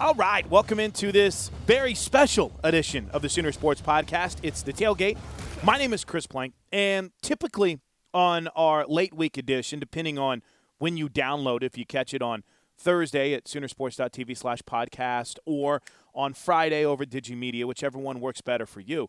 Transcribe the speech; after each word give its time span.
All 0.00 0.14
right, 0.14 0.48
welcome 0.48 0.80
into 0.80 1.12
this 1.12 1.50
very 1.66 1.92
special 1.92 2.58
edition 2.64 3.10
of 3.12 3.20
the 3.20 3.28
Sooner 3.28 3.52
Sports 3.52 3.82
Podcast. 3.82 4.38
It's 4.42 4.62
the 4.62 4.72
tailgate. 4.72 5.18
My 5.62 5.76
name 5.76 5.92
is 5.92 6.06
Chris 6.06 6.26
Plank, 6.26 6.54
and 6.72 7.10
typically 7.20 7.80
on 8.14 8.48
our 8.56 8.86
late 8.86 9.12
week 9.12 9.36
edition, 9.36 9.78
depending 9.78 10.18
on 10.18 10.42
when 10.78 10.96
you 10.96 11.10
download, 11.10 11.62
if 11.62 11.76
you 11.76 11.84
catch 11.84 12.14
it 12.14 12.22
on 12.22 12.44
Thursday 12.78 13.34
at 13.34 13.44
Soonersports.tv 13.44 14.34
slash 14.38 14.62
podcast 14.62 15.36
or 15.44 15.82
on 16.14 16.32
Friday 16.32 16.82
over 16.82 17.02
at 17.02 17.10
Digimedia, 17.10 17.66
whichever 17.66 17.98
one 17.98 18.20
works 18.20 18.40
better 18.40 18.64
for 18.64 18.80
you. 18.80 19.06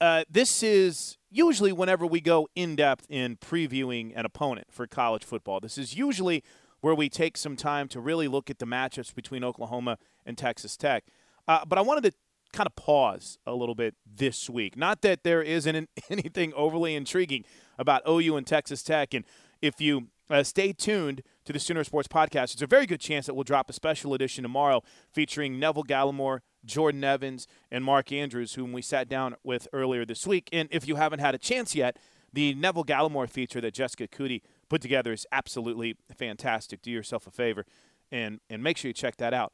Uh, 0.00 0.22
this 0.30 0.62
is 0.62 1.18
usually 1.28 1.72
whenever 1.72 2.06
we 2.06 2.20
go 2.20 2.48
in 2.54 2.76
depth 2.76 3.04
in 3.08 3.36
previewing 3.36 4.12
an 4.14 4.24
opponent 4.24 4.68
for 4.70 4.86
college 4.86 5.24
football. 5.24 5.58
This 5.58 5.76
is 5.76 5.96
usually 5.96 6.44
where 6.80 6.94
we 6.94 7.08
take 7.08 7.36
some 7.36 7.56
time 7.56 7.88
to 7.88 8.00
really 8.00 8.28
look 8.28 8.48
at 8.48 8.58
the 8.58 8.66
matchups 8.66 9.14
between 9.14 9.44
Oklahoma 9.44 9.98
and 10.24 10.36
Texas 10.36 10.76
Tech. 10.76 11.04
Uh, 11.48 11.64
but 11.66 11.78
I 11.78 11.82
wanted 11.82 12.04
to 12.04 12.12
kind 12.52 12.66
of 12.66 12.76
pause 12.76 13.38
a 13.46 13.54
little 13.54 13.74
bit 13.74 13.94
this 14.06 14.50
week. 14.50 14.76
Not 14.76 15.02
that 15.02 15.24
there 15.24 15.42
isn't 15.42 15.88
anything 16.10 16.52
overly 16.54 16.94
intriguing 16.94 17.44
about 17.78 18.02
OU 18.08 18.36
and 18.36 18.46
Texas 18.46 18.82
Tech. 18.82 19.14
And 19.14 19.24
if 19.62 19.80
you 19.80 20.08
uh, 20.28 20.42
stay 20.42 20.72
tuned 20.72 21.22
to 21.44 21.52
the 21.52 21.58
Sooner 21.58 21.84
Sports 21.84 22.08
Podcast, 22.08 22.52
it's 22.52 22.62
a 22.62 22.66
very 22.66 22.86
good 22.86 23.00
chance 23.00 23.26
that 23.26 23.34
we'll 23.34 23.44
drop 23.44 23.70
a 23.70 23.72
special 23.72 24.14
edition 24.14 24.42
tomorrow 24.42 24.82
featuring 25.12 25.58
Neville 25.58 25.84
Gallimore, 25.84 26.40
Jordan 26.64 27.02
Evans, 27.02 27.46
and 27.70 27.84
Mark 27.84 28.12
Andrews, 28.12 28.54
whom 28.54 28.72
we 28.72 28.82
sat 28.82 29.08
down 29.08 29.36
with 29.42 29.66
earlier 29.72 30.04
this 30.04 30.26
week. 30.26 30.48
And 30.52 30.68
if 30.70 30.86
you 30.86 30.96
haven't 30.96 31.20
had 31.20 31.34
a 31.34 31.38
chance 31.38 31.74
yet, 31.74 31.96
the 32.32 32.54
Neville 32.54 32.84
Gallimore 32.84 33.28
feature 33.28 33.60
that 33.60 33.74
Jessica 33.74 34.06
Cootie 34.06 34.42
put 34.68 34.80
together 34.80 35.12
is 35.12 35.26
absolutely 35.32 35.96
fantastic. 36.16 36.80
Do 36.82 36.90
yourself 36.90 37.26
a 37.26 37.30
favor 37.30 37.66
and, 38.12 38.40
and 38.48 38.62
make 38.62 38.76
sure 38.76 38.88
you 38.88 38.92
check 38.92 39.16
that 39.16 39.34
out. 39.34 39.52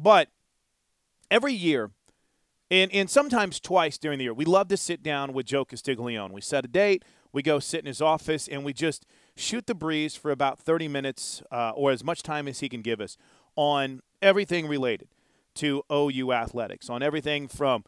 But 0.00 0.28
every 1.28 1.52
year, 1.52 1.90
and, 2.70 2.92
and 2.92 3.10
sometimes 3.10 3.58
twice 3.58 3.98
during 3.98 4.18
the 4.18 4.24
year, 4.24 4.34
we 4.34 4.44
love 4.44 4.68
to 4.68 4.76
sit 4.76 5.02
down 5.02 5.32
with 5.32 5.46
Joe 5.46 5.64
Castiglione. 5.64 6.32
We 6.32 6.40
set 6.40 6.64
a 6.64 6.68
date, 6.68 7.04
we 7.32 7.42
go 7.42 7.58
sit 7.58 7.80
in 7.80 7.86
his 7.86 8.00
office, 8.00 8.46
and 8.46 8.64
we 8.64 8.72
just 8.72 9.04
shoot 9.36 9.66
the 9.66 9.74
breeze 9.74 10.14
for 10.14 10.30
about 10.30 10.60
30 10.60 10.86
minutes 10.86 11.42
uh, 11.50 11.72
or 11.74 11.90
as 11.90 12.04
much 12.04 12.22
time 12.22 12.46
as 12.46 12.60
he 12.60 12.68
can 12.68 12.80
give 12.80 13.00
us 13.00 13.16
on 13.56 14.00
everything 14.22 14.68
related 14.68 15.08
to 15.54 15.82
OU 15.92 16.32
athletics, 16.32 16.88
on 16.88 17.02
everything 17.02 17.48
from 17.48 17.82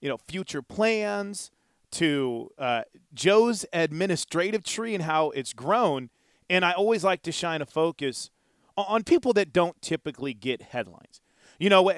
you 0.00 0.08
know 0.08 0.16
future 0.16 0.62
plans 0.62 1.50
to 1.90 2.50
uh, 2.58 2.82
Joe's 3.12 3.66
administrative 3.72 4.64
tree 4.64 4.94
and 4.94 5.04
how 5.04 5.28
it's 5.30 5.52
grown. 5.52 6.08
And 6.48 6.64
I 6.64 6.72
always 6.72 7.04
like 7.04 7.22
to 7.22 7.32
shine 7.32 7.60
a 7.60 7.66
focus 7.66 8.30
on 8.76 9.04
people 9.04 9.34
that 9.34 9.52
don't 9.52 9.80
typically 9.82 10.32
get 10.32 10.62
headlines. 10.62 11.20
You 11.60 11.68
know, 11.68 11.92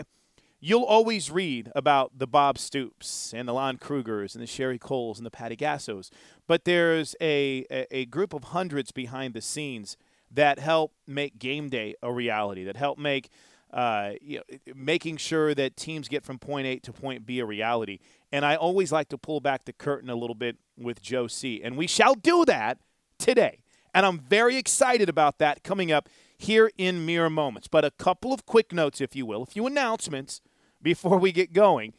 you'll 0.59 0.83
always 0.83 1.31
read 1.31 1.71
about 1.77 2.19
the 2.19 2.27
Bob 2.27 2.59
Stoops 2.59 3.33
and 3.33 3.47
the 3.47 3.53
Lon 3.53 3.79
Krugers 3.79 4.35
and 4.35 4.43
the 4.43 4.47
Sherri 4.47 4.77
Coales 4.77 5.19
and 5.19 5.25
the 5.25 5.31
Patty 5.31 5.57
Gassos, 5.57 6.11
but 6.49 6.65
there's 6.65 7.15
a, 7.21 7.65
a, 7.71 8.07
group 8.07 8.35
of 8.35 8.43
hundreds 8.43 8.91
behind 8.91 9.35
the 9.35 9.41
scenes 9.41 9.97
that 10.33 10.59
help 10.59 10.93
make 11.07 11.39
game 11.39 11.69
day 11.69 11.95
a 12.03 12.13
reality, 12.13 12.65
that 12.65 12.77
help 12.77 12.99
make 12.99 13.31
uh, 13.73 14.15
you 14.21 14.39
know, 14.39 14.75
making 14.75 15.17
sure 15.17 15.55
that 15.55 15.77
teams 15.77 16.09
get 16.09 16.25
from 16.25 16.41
point 16.41 16.67
A 16.67 16.81
to 16.81 16.93
point 16.93 17.25
B 17.25 17.39
a 17.39 17.47
reality. 17.47 18.01
And 18.33 18.45
I 18.45 18.57
always 18.57 18.91
like 18.91 19.11
to 19.11 19.17
pull 19.17 19.41
back 19.41 19.65
the 19.65 19.73
curtain 19.73 20.11
a 20.11 20.17
little 20.17 20.35
bit 20.35 20.57
with 20.77 21.01
Joe 21.01 21.29
C. 21.29 21.63
And 21.63 21.77
we 21.77 21.87
shall 21.87 22.17
do 22.17 22.45
that 22.47 22.79
today. 23.17 23.63
And 23.95 24.05
I'm 24.05 24.19
very 24.19 24.57
excited 24.57 25.09
about 25.09 25.39
that 25.39 25.63
coming 25.63 25.93
up 25.93 26.09
here 26.43 26.71
in 26.77 27.07
mere 27.07 27.31
moments. 27.31 27.69
But 27.69 27.85
a 27.85 27.91
couple 27.91 28.33
of 28.33 28.47
quick 28.47 28.73
notes, 28.73 29.01
if 29.01 29.17
you 29.17 29.27
will, 29.27 29.43
a 29.43 29.47
few 29.47 29.67
announcements 29.67 30.41
before 30.83 31.19
we 31.19 31.33
get 31.33 31.53
going. 31.53 31.95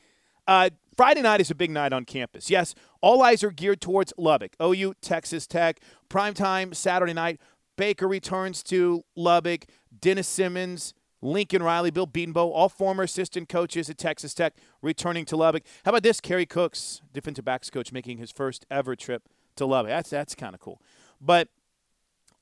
Uh, 0.48 0.70
Friday 0.96 1.22
night 1.22 1.42
is 1.42 1.50
a 1.50 1.56
big 1.56 1.72
night 1.72 1.94
on 1.94 2.06
campus. 2.06 2.50
Yes, 2.50 2.76
all 3.02 3.24
eyes 3.24 3.44
are 3.44 3.52
geared 3.52 3.82
towards 3.82 4.14
Lubbock. 4.18 4.56
OU, 4.62 4.94
Texas 5.02 5.48
Tech, 5.48 5.80
primetime 6.10 6.76
Saturday 6.76 7.14
night. 7.14 7.40
Baker 7.76 8.08
returns 8.08 8.62
to 8.64 9.04
Lubbock. 9.16 9.66
Dennis 10.00 10.28
Simmons, 10.28 10.94
Lincoln 11.22 11.64
Riley, 11.64 11.90
Bill 11.90 12.06
Bedenbaugh, 12.06 12.52
all 12.52 12.70
former 12.70 13.04
assistant 13.04 13.50
coaches 13.50 13.90
at 13.90 13.98
Texas 13.98 14.34
Tech, 14.34 14.54
returning 14.82 15.26
to 15.26 15.38
Lubbock. 15.38 15.64
How 15.86 15.90
about 15.90 16.04
this? 16.04 16.20
Kerry 16.20 16.46
Cooks, 16.46 17.02
defensive 17.14 17.46
backs 17.46 17.70
coach, 17.70 17.92
making 17.92 18.18
his 18.18 18.32
first 18.32 18.66
ever 18.70 18.96
trip 18.96 19.30
to 19.56 19.66
Lubbock. 19.66 19.90
That's 19.90 20.10
that's 20.10 20.36
kind 20.36 20.54
of 20.54 20.60
cool. 20.60 20.82
But 21.22 21.48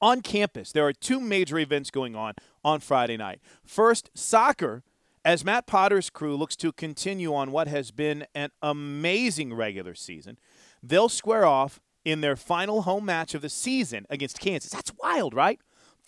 on 0.01 0.22
campus, 0.22 0.72
there 0.72 0.85
are 0.85 0.94
two 0.94 1.19
major 1.19 1.59
events 1.59 1.91
going 1.91 2.16
on 2.16 2.34
on 2.63 2.79
Friday 2.79 3.17
night. 3.17 3.39
First, 3.63 4.09
soccer 4.13 4.84
as 5.23 5.45
Matt 5.45 5.67
Potter's 5.67 6.09
crew 6.09 6.35
looks 6.35 6.56
to 6.57 6.72
continue 6.72 7.34
on 7.34 7.51
what 7.51 7.67
has 7.67 7.91
been 7.91 8.25
an 8.34 8.50
amazing 8.62 9.53
regular 9.53 9.94
season, 9.94 10.39
they'll 10.81 11.09
square 11.09 11.45
off 11.45 11.79
in 12.03 12.22
their 12.22 12.35
final 12.35 12.84
home 12.84 13.06
match 13.06 13.35
of 13.35 13.41
the 13.41 13.50
season 13.50 14.06
against 14.09 14.39
Kansas. 14.39 14.72
That's 14.72 14.91
wild, 14.97 15.34
right? 15.34 15.59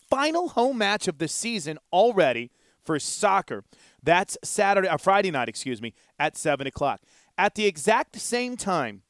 Final 0.10 0.50
home 0.50 0.80
match 0.80 1.08
of 1.08 1.20
the 1.20 1.28
season 1.28 1.78
already 1.92 2.52
for 2.84 3.00
soccer. 3.00 3.64
That's 4.02 4.38
Saturday 4.44 4.88
uh, 4.88 4.98
Friday 4.98 5.32
night, 5.32 5.48
excuse 5.48 5.82
me, 5.82 5.94
at 6.18 6.36
seven 6.36 6.66
o'clock. 6.66 7.02
At 7.38 7.56
the 7.56 7.66
exact 7.66 8.20
same 8.20 8.58
time, 8.58 9.04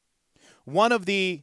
one 0.64 0.92
of 0.92 1.06
the 1.06 1.42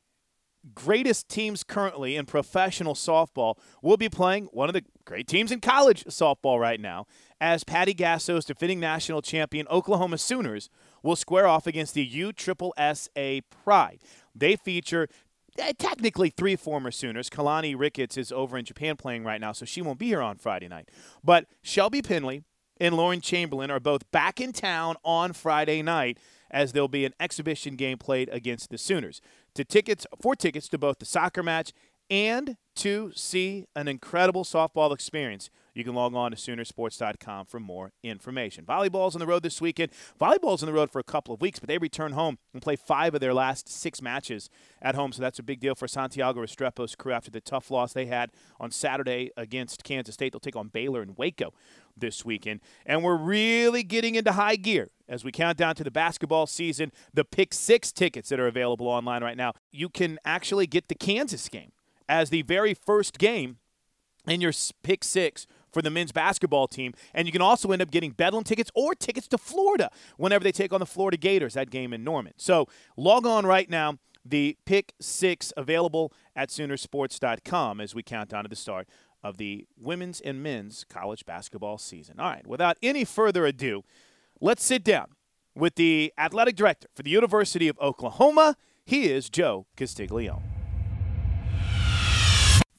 greatest 0.73 1.27
teams 1.29 1.63
currently 1.63 2.15
in 2.15 2.25
professional 2.25 2.93
softball 2.93 3.57
will 3.81 3.97
be 3.97 4.09
playing 4.09 4.45
one 4.47 4.69
of 4.69 4.73
the 4.73 4.83
great 5.05 5.27
teams 5.27 5.51
in 5.51 5.59
college 5.59 6.03
softball 6.05 6.59
right 6.59 6.79
now 6.79 7.05
as 7.39 7.63
Patty 7.63 7.93
Gasso's 7.93 8.45
defending 8.45 8.79
national 8.79 9.21
champion 9.21 9.67
Oklahoma 9.69 10.17
Sooners 10.17 10.69
will 11.01 11.15
square 11.15 11.47
off 11.47 11.65
against 11.65 11.95
the 11.95 12.09
USSSA 12.09 13.41
Pride. 13.63 13.99
They 14.35 14.55
feature 14.55 15.07
uh, 15.61 15.73
technically 15.77 16.29
three 16.29 16.55
former 16.55 16.91
Sooners. 16.91 17.29
Keilani 17.29 17.77
Ricketts 17.77 18.17
is 18.17 18.31
over 18.31 18.57
in 18.57 18.65
Japan 18.65 18.95
playing 18.95 19.23
right 19.23 19.41
now, 19.41 19.51
so 19.51 19.65
she 19.65 19.81
won't 19.81 19.99
be 19.99 20.07
here 20.07 20.21
on 20.21 20.37
Friday 20.37 20.67
night. 20.67 20.89
But 21.23 21.47
Shelby 21.61 22.01
Pendley 22.01 22.43
and 22.79 22.95
Lauren 22.95 23.21
Chamberlain 23.21 23.69
are 23.69 23.79
both 23.79 24.09
back 24.11 24.39
in 24.39 24.53
town 24.53 24.95
on 25.03 25.33
Friday 25.33 25.81
night 25.81 26.17
as 26.49 26.73
there'll 26.73 26.87
be 26.87 27.05
an 27.05 27.13
exhibition 27.19 27.75
game 27.75 27.97
played 27.97 28.29
against 28.29 28.69
the 28.69 28.77
Sooners. 28.77 29.21
To 29.55 29.65
tickets 29.65 30.07
for 30.21 30.35
tickets 30.35 30.69
to 30.69 30.77
both 30.77 30.99
the 30.99 31.05
soccer 31.05 31.43
match 31.43 31.73
and 32.09 32.57
to 32.75 33.11
see 33.15 33.65
an 33.75 33.87
incredible 33.87 34.43
softball 34.43 34.93
experience, 34.93 35.49
you 35.73 35.83
can 35.83 35.93
log 35.93 36.13
on 36.13 36.31
to 36.31 36.37
Soonersports.com 36.37 37.45
for 37.45 37.59
more 37.59 37.93
information. 38.03 38.65
Volleyball's 38.65 39.15
on 39.15 39.19
the 39.19 39.27
road 39.27 39.43
this 39.43 39.61
weekend. 39.61 39.91
Volleyball's 40.19 40.61
on 40.61 40.67
the 40.67 40.73
road 40.73 40.91
for 40.91 40.99
a 40.99 41.03
couple 41.03 41.33
of 41.33 41.41
weeks, 41.41 41.59
but 41.59 41.69
they 41.69 41.77
return 41.77 42.11
home 42.11 42.37
and 42.53 42.61
play 42.61 42.75
five 42.75 43.13
of 43.13 43.21
their 43.21 43.33
last 43.33 43.69
six 43.69 44.01
matches 44.01 44.49
at 44.81 44.95
home. 44.95 45.13
So 45.13 45.21
that's 45.21 45.39
a 45.39 45.43
big 45.43 45.61
deal 45.61 45.75
for 45.75 45.87
Santiago 45.87 46.41
Restrepo's 46.41 46.95
crew 46.95 47.13
after 47.13 47.31
the 47.31 47.41
tough 47.41 47.71
loss 47.71 47.93
they 47.93 48.07
had 48.07 48.31
on 48.59 48.71
Saturday 48.71 49.31
against 49.37 49.83
Kansas 49.83 50.15
State. 50.15 50.33
They'll 50.33 50.41
take 50.41 50.57
on 50.57 50.67
Baylor 50.67 51.01
and 51.01 51.17
Waco 51.17 51.53
this 52.01 52.25
weekend. 52.25 52.59
And 52.85 53.03
we're 53.03 53.15
really 53.15 53.83
getting 53.83 54.15
into 54.15 54.33
high 54.33 54.57
gear 54.57 54.89
as 55.07 55.23
we 55.23 55.31
count 55.31 55.57
down 55.57 55.75
to 55.75 55.83
the 55.83 55.91
basketball 55.91 56.47
season. 56.47 56.91
The 57.13 57.23
Pick 57.23 57.53
Six 57.53 57.91
tickets 57.91 58.29
that 58.29 58.39
are 58.39 58.47
available 58.47 58.87
online 58.87 59.23
right 59.23 59.37
now, 59.37 59.53
you 59.71 59.87
can 59.87 60.19
actually 60.25 60.67
get 60.67 60.89
the 60.89 60.95
Kansas 60.95 61.47
game 61.47 61.71
as 62.09 62.29
the 62.29 62.41
very 62.41 62.73
first 62.73 63.17
game 63.17 63.57
in 64.27 64.41
your 64.41 64.51
Pick 64.83 65.03
Six 65.03 65.47
for 65.71 65.81
the 65.81 65.89
men's 65.89 66.11
basketball 66.11 66.67
team. 66.67 66.93
And 67.13 67.27
you 67.27 67.31
can 67.31 67.41
also 67.41 67.71
end 67.71 67.81
up 67.81 67.91
getting 67.91 68.11
Bedlam 68.11 68.43
tickets 68.43 68.71
or 68.75 68.93
tickets 68.93 69.27
to 69.29 69.37
Florida 69.37 69.89
whenever 70.17 70.43
they 70.43 70.51
take 70.51 70.73
on 70.73 70.79
the 70.79 70.85
Florida 70.85 71.17
Gators, 71.17 71.53
that 71.53 71.69
game 71.69 71.93
in 71.93 72.03
Norman. 72.03 72.33
So 72.37 72.67
log 72.97 73.25
on 73.25 73.45
right 73.45 73.69
now. 73.69 73.97
The 74.23 74.55
Pick 74.65 74.93
Six 75.01 75.51
available 75.57 76.13
at 76.35 76.49
Soonersports.com 76.49 77.81
as 77.81 77.95
we 77.95 78.03
count 78.03 78.29
down 78.29 78.43
to 78.43 78.49
the 78.49 78.55
start 78.55 78.87
of 79.23 79.37
the 79.37 79.67
women's 79.77 80.19
and 80.21 80.41
men's 80.41 80.85
college 80.89 81.25
basketball 81.25 81.77
season. 81.77 82.19
All 82.19 82.29
right, 82.29 82.45
without 82.45 82.77
any 82.81 83.05
further 83.05 83.45
ado, 83.45 83.83
let's 84.39 84.63
sit 84.63 84.83
down 84.83 85.07
with 85.55 85.75
the 85.75 86.13
athletic 86.17 86.55
director 86.55 86.87
for 86.95 87.03
the 87.03 87.09
University 87.09 87.67
of 87.67 87.77
Oklahoma. 87.79 88.55
He 88.85 89.11
is 89.11 89.29
Joe 89.29 89.65
Castiglione. 89.75 90.41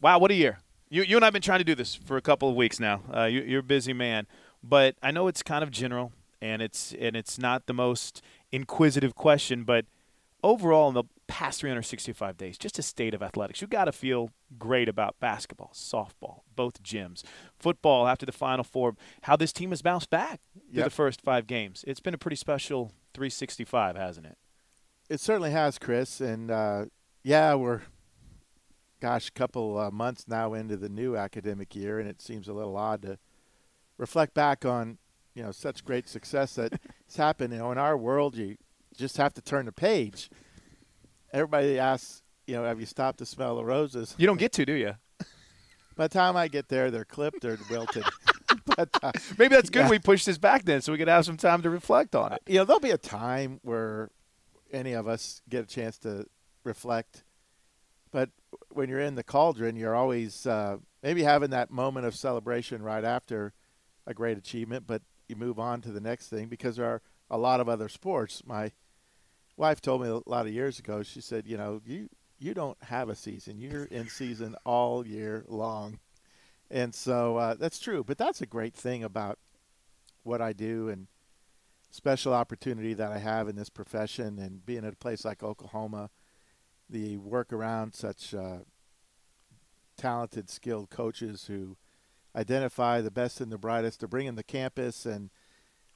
Wow, 0.01 0.19
what 0.19 0.31
a 0.31 0.35
year. 0.35 0.59
You, 0.91 1.03
you 1.03 1.17
and 1.17 1.25
I 1.25 1.27
have 1.27 1.33
been 1.33 1.43
trying 1.43 1.61
to 1.61 1.65
do 1.65 1.75
this 1.75 1.95
for 1.95 2.17
a 2.17 2.21
couple 2.21 2.49
of 2.49 2.57
weeks 2.57 2.81
now. 2.81 3.03
Uh, 3.15 3.25
you, 3.25 3.43
you're 3.43 3.61
a 3.61 3.63
busy 3.63 3.93
man, 3.93 4.27
but 4.63 4.97
I 5.03 5.11
know 5.11 5.29
it's 5.29 5.43
kind 5.43 5.63
of 5.63 5.71
general 5.71 6.13
and 6.41 6.61
it's 6.61 6.93
and 7.01 7.15
it's 7.17 7.39
not 7.39 7.67
the 7.67 7.73
most 7.73 8.21
inquisitive 8.51 9.15
question, 9.15 9.65
but 9.65 9.87
overall 10.43 10.89
in 10.89 10.95
the 10.95 11.05
past 11.27 11.61
365 11.61 12.37
days, 12.37 12.59
just 12.59 12.79
a 12.79 12.83
state 12.83 13.15
of 13.15 13.23
athletics. 13.23 13.61
You 13.61 13.69
got 13.69 13.87
to 13.87 13.93
feel 13.93 14.31
great 14.59 14.89
about 14.89 15.17
basketball, 15.21 15.73
softball, 15.75 16.41
both 16.55 16.83
gyms, 16.83 17.23
football 17.59 18.07
after 18.07 18.27
the 18.27 18.33
Final 18.33 18.65
Four. 18.65 18.97
How 19.23 19.37
this 19.37 19.53
team 19.53 19.71
has 19.71 19.83
bounced 19.83 20.11
back 20.11 20.41
yep. 20.55 20.75
through 20.75 20.85
the 20.85 20.91
first 20.91 21.21
five 21.21 21.47
games. 21.47 21.85
It's 21.87 22.01
been 22.01 22.15
a 22.15 22.19
pretty 22.19 22.37
special 22.37 22.93
365, 23.15 23.97
hasn't 23.97 24.27
it? 24.27 24.39
It 25.09 25.21
certainly 25.21 25.51
has, 25.51 25.79
Chris. 25.79 26.21
And 26.21 26.51
uh, 26.51 26.87
yeah, 27.23 27.55
we're 27.55 27.83
gosh, 29.03 29.29
a 29.29 29.33
couple 29.33 29.79
uh, 29.79 29.91
months 29.91 30.29
now 30.29 30.55
into 30.55 30.77
the 30.77 30.89
new 30.89 31.17
academic 31.17 31.75
year, 31.75 31.99
and 31.99 32.09
it 32.09 32.23
seems 32.23 32.47
a 32.47 32.53
little 32.53 32.77
odd 32.77 33.03
to 33.03 33.19
reflect 33.99 34.33
back 34.33 34.65
on 34.65 34.97
you 35.35 35.43
know 35.43 35.51
such 35.51 35.85
great 35.85 36.09
success 36.09 36.55
that 36.55 36.73
has 37.07 37.17
happened. 37.17 37.53
You 37.53 37.59
know, 37.59 37.73
in 37.73 37.79
our 37.79 37.97
world, 37.97 38.37
you 38.37 38.57
just 38.97 39.17
have 39.17 39.35
to 39.35 39.43
turn 39.43 39.67
the 39.67 39.73
page. 39.73 40.31
Everybody 41.33 41.79
asks, 41.79 42.23
you 42.47 42.55
know, 42.55 42.65
have 42.65 42.81
you 42.81 42.87
stopped 42.87 43.19
to 43.19 43.27
smell 43.27 43.57
the 43.57 43.65
roses? 43.65 44.15
You 44.19 44.27
don't 44.27 44.39
get 44.39 44.53
to, 44.53 44.67
do 44.67 44.73
you? 44.73 44.95
By 45.97 46.09
the 46.09 46.15
time 46.15 46.37
I 46.37 46.49
get 46.49 46.69
there, 46.69 46.91
they're 46.91 47.05
clipped 47.05 47.45
or 47.45 47.59
wilted. 47.71 48.05
but 48.77 48.89
uh, 49.03 49.13
maybe 49.39 49.55
that's 49.55 49.71
good. 49.71 49.85
Yeah. 49.85 49.91
We 49.91 49.99
push 49.99 50.25
this 50.25 50.39
back 50.39 50.65
then, 50.65 50.81
so 50.81 50.93
we 50.93 50.99
could 50.99 51.09
have 51.09 51.25
some 51.25 51.37
time 51.37 51.63
to 51.63 51.71
reflect 51.71 52.15
on 52.15 52.33
it. 52.33 52.43
You 52.47 52.59
know, 52.59 52.65
there'll 52.65 52.81
be 52.81 52.91
a 52.91 52.99
time 52.99 53.61
where 53.63 54.11
any 54.73 54.93
of 54.93 55.07
us 55.07 55.43
get 55.49 55.65
a 55.65 55.67
chance 55.67 55.99
to 55.99 56.27
reflect. 56.65 57.25
But 58.11 58.31
when 58.71 58.89
you're 58.89 59.01
in 59.01 59.15
the 59.15 59.23
cauldron, 59.23 59.77
you're 59.77 59.95
always 59.95 60.47
uh, 60.47 60.79
maybe 61.03 61.23
having 61.23 61.51
that 61.51 61.71
moment 61.71 62.07
of 62.07 62.15
celebration 62.15 62.83
right 62.83 63.05
after 63.05 63.53
a 64.07 64.15
great 64.15 64.39
achievement, 64.39 64.87
but 64.87 65.03
you 65.29 65.37
move 65.37 65.59
on 65.59 65.81
to 65.83 65.91
the 65.91 66.01
next 66.01 66.29
thing 66.29 66.49
because 66.49 66.77
there 66.77 66.87
are 66.87 67.03
a 67.31 67.39
lot 67.39 67.61
of 67.61 67.69
other 67.69 67.89
sports. 67.89 68.43
My 68.45 68.73
wife 69.63 69.81
told 69.81 70.03
me 70.03 70.09
a 70.09 70.21
lot 70.27 70.45
of 70.45 70.53
years 70.53 70.81
ago. 70.81 71.05
She 71.05 71.21
said, 71.21 71.47
you 71.47 71.57
know, 71.57 71.81
you 71.87 72.09
you 72.41 72.53
don't 72.53 72.77
have 72.83 73.09
a 73.09 73.15
season. 73.15 73.61
You're 73.61 73.85
in 73.85 74.09
season 74.09 74.57
all 74.67 75.07
year 75.07 75.45
long, 75.47 76.01
and 76.69 76.93
so 76.93 77.37
uh, 77.37 77.55
that's 77.55 77.79
true. 77.79 78.03
But 78.03 78.19
that's 78.19 78.41
a 78.41 78.47
great 78.47 78.75
thing 78.75 79.05
about 79.05 79.39
what 80.25 80.43
I 80.43 80.53
do 80.53 80.89
and 80.89 81.07
special 81.93 82.35
opportunity 82.35 82.93
that 82.95 83.13
I 83.13 83.19
have 83.19 83.49
in 83.49 83.55
this 83.55 83.71
profession 83.71 84.41
and 84.41 84.67
being 84.67 84.85
at 84.85 84.95
a 84.95 84.97
place 84.97 85.25
like 85.25 85.45
Oklahoma, 85.45 86.11
the 86.91 87.17
work 87.19 87.53
around 87.53 87.95
such 87.95 88.35
uh, 88.35 88.65
talented, 89.97 90.51
skilled 90.51 90.91
coaches 90.91 91.45
who 91.47 91.77
identify 92.35 93.01
the 93.01 93.13
best 93.13 93.41
and 93.41 93.53
the 93.53 93.59
brightest 93.59 94.01
to 94.01 94.09
bring 94.09 94.27
in 94.27 94.35
the 94.35 94.43
campus 94.43 95.07
and 95.07 95.31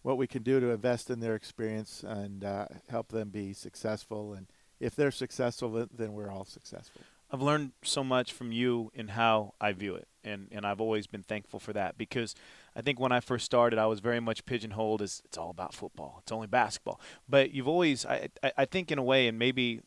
what 0.07 0.19
we 0.19 0.29
can 0.29 0.45
do 0.45 0.61
to 0.61 0.71
invest 0.71 1.11
in 1.11 1.19
their 1.19 1.35
experience 1.35 2.05
and 2.07 2.45
uh, 2.45 2.67
help 2.89 3.09
them 3.09 3.29
be 3.29 3.53
successful. 3.53 4.35
And 4.35 4.47
if 4.79 4.95
they're 4.95 5.11
successful, 5.11 5.89
then 5.93 6.13
we're 6.13 6.31
all 6.31 6.45
successful. 6.45 7.01
I've 7.29 7.43
learned 7.43 7.73
so 7.83 8.05
much 8.05 8.33
from 8.33 8.53
you 8.53 8.93
in 8.95 9.09
how 9.09 9.55
I 9.61 9.73
view 9.73 9.97
it, 9.97 10.07
and, 10.23 10.47
and 10.53 10.65
I've 10.65 10.81
always 10.81 11.09
been 11.09 11.25
thankful 11.25 11.59
for 11.59 11.73
that 11.73 11.99
because 11.99 12.37
I 12.77 12.83
think 12.83 13.01
when 13.01 13.11
I 13.11 13.19
first 13.19 13.45
started, 13.45 13.81
I 13.81 13.87
was 13.87 13.99
very 13.99 14.21
much 14.21 14.47
pigeonholed 14.47 15.03
as 15.03 15.23
it's 15.25 15.37
all 15.37 15.51
about 15.51 15.75
football, 15.75 16.21
it's 16.23 16.31
only 16.31 16.47
basketball. 16.47 17.01
But 17.29 17.51
you've 17.51 17.67
always, 17.67 18.07
I, 18.07 18.29
I, 18.45 18.53
I 18.59 18.65
think, 18.65 18.93
in 18.93 18.99
a 18.99 19.03
way, 19.03 19.27
and 19.27 19.41
maybe 19.41 19.81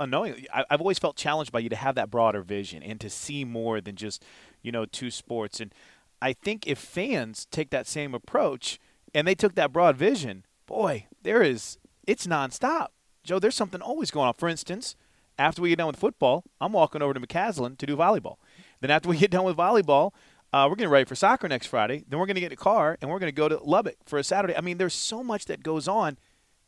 unknowingly, 0.00 0.48
I, 0.52 0.64
I've 0.68 0.80
always 0.80 0.98
felt 0.98 1.14
challenged 1.14 1.52
by 1.52 1.60
you 1.60 1.68
to 1.68 1.76
have 1.76 1.94
that 1.94 2.10
broader 2.10 2.42
vision 2.42 2.82
and 2.82 3.00
to 3.00 3.08
see 3.08 3.44
more 3.44 3.80
than 3.80 3.94
just, 3.94 4.24
you 4.62 4.72
know, 4.72 4.84
two 4.84 5.12
sports. 5.12 5.60
And 5.60 5.72
I 6.20 6.32
think 6.32 6.66
if 6.66 6.80
fans 6.80 7.46
take 7.52 7.70
that 7.70 7.86
same 7.86 8.14
approach 8.14 8.80
and 9.14 9.26
they 9.26 9.34
took 9.34 9.54
that 9.54 9.72
broad 9.72 9.96
vision, 9.96 10.44
boy, 10.66 11.06
there 11.22 11.42
is, 11.42 11.78
it's 12.06 12.26
nonstop. 12.26 12.88
Joe, 13.22 13.38
there's 13.38 13.54
something 13.54 13.80
always 13.80 14.10
going 14.10 14.28
on. 14.28 14.34
For 14.34 14.48
instance, 14.48 14.96
after 15.38 15.62
we 15.62 15.70
get 15.70 15.78
done 15.78 15.86
with 15.86 15.96
football, 15.96 16.44
I'm 16.60 16.72
walking 16.72 17.00
over 17.00 17.14
to 17.14 17.20
McCaslin 17.20 17.78
to 17.78 17.86
do 17.86 17.96
volleyball. 17.96 18.36
Then 18.80 18.90
after 18.90 19.08
we 19.08 19.16
get 19.16 19.30
done 19.30 19.44
with 19.44 19.56
volleyball, 19.56 20.12
uh, 20.52 20.68
we're 20.68 20.76
getting 20.76 20.90
ready 20.90 21.04
for 21.04 21.14
soccer 21.14 21.48
next 21.48 21.66
Friday. 21.66 22.04
Then 22.08 22.18
we're 22.18 22.26
going 22.26 22.36
to 22.36 22.40
get 22.40 22.52
a 22.52 22.56
car 22.56 22.98
and 23.00 23.10
we're 23.10 23.18
going 23.18 23.32
to 23.32 23.34
go 23.34 23.48
to 23.48 23.58
Lubbock 23.58 23.96
for 24.04 24.18
a 24.18 24.24
Saturday. 24.24 24.56
I 24.56 24.60
mean, 24.60 24.78
there's 24.78 24.94
so 24.94 25.24
much 25.24 25.46
that 25.46 25.62
goes 25.62 25.88
on 25.88 26.18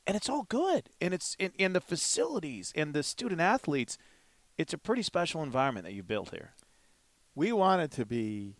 and 0.07 0.17
it's 0.17 0.29
all 0.29 0.45
good. 0.45 0.89
And 1.01 1.13
it's 1.13 1.37
in, 1.39 1.53
in 1.59 1.73
the 1.73 1.81
facilities 1.81 2.73
and 2.75 2.95
the 2.95 3.03
student 3.03 3.41
athletes. 3.41 3.99
It's 4.59 4.73
a 4.73 4.79
pretty 4.79 5.03
special 5.03 5.43
environment 5.43 5.85
that 5.85 5.93
you 5.93 6.03
built 6.03 6.31
here. 6.31 6.55
We 7.35 7.53
wanted 7.53 7.93
to 7.93 8.07
be 8.07 8.57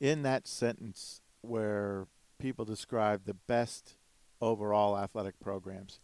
in 0.00 0.22
that 0.22 0.48
sentence 0.48 1.20
where 1.42 2.06
people 2.42 2.64
describe 2.64 3.24
the 3.24 3.34
best 3.34 3.94
overall 4.40 4.98
athletic 4.98 5.38
programs. 5.38 6.00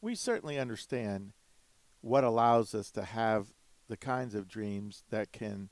We 0.00 0.16
certainly 0.16 0.58
understand 0.58 1.32
what 2.00 2.24
allows 2.24 2.74
us 2.74 2.90
to 2.90 3.04
have 3.04 3.52
the 3.88 3.96
kinds 3.96 4.34
of 4.34 4.48
dreams 4.48 5.04
that 5.10 5.30
can 5.30 5.68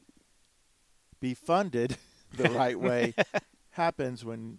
be 1.20 1.34
funded 1.34 1.96
the 2.32 2.48
right 2.50 2.78
way 2.78 3.14
happens 3.70 4.24
when 4.24 4.58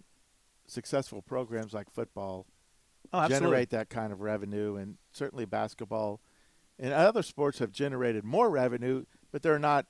successful 0.66 1.22
programs 1.22 1.72
like 1.72 1.90
football 1.90 2.46
oh, 3.14 3.26
generate 3.26 3.70
that 3.70 3.88
kind 3.88 4.12
of 4.12 4.20
revenue, 4.20 4.76
and 4.76 4.98
certainly 5.10 5.46
basketball 5.46 6.20
and 6.78 6.92
other 6.92 7.22
sports 7.22 7.60
have 7.60 7.72
generated 7.72 8.24
more 8.24 8.50
revenue, 8.50 9.06
but 9.32 9.42
they're 9.42 9.58
not 9.58 9.86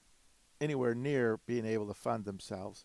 anywhere 0.60 0.94
near 0.94 1.40
being 1.44 1.66
able 1.66 1.88
to 1.88 1.94
fund 1.94 2.24
themselves. 2.24 2.84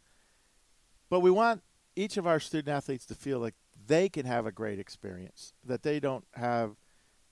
But 1.09 1.19
we 1.19 1.29
want 1.29 1.61
each 1.95 2.17
of 2.17 2.27
our 2.27 2.39
student 2.39 2.69
athletes 2.69 3.05
to 3.07 3.15
feel 3.15 3.39
like 3.39 3.55
they 3.87 4.09
can 4.09 4.25
have 4.25 4.45
a 4.45 4.51
great 4.51 4.79
experience, 4.79 5.53
that 5.63 5.83
they 5.83 5.99
don't 5.99 6.25
have, 6.35 6.75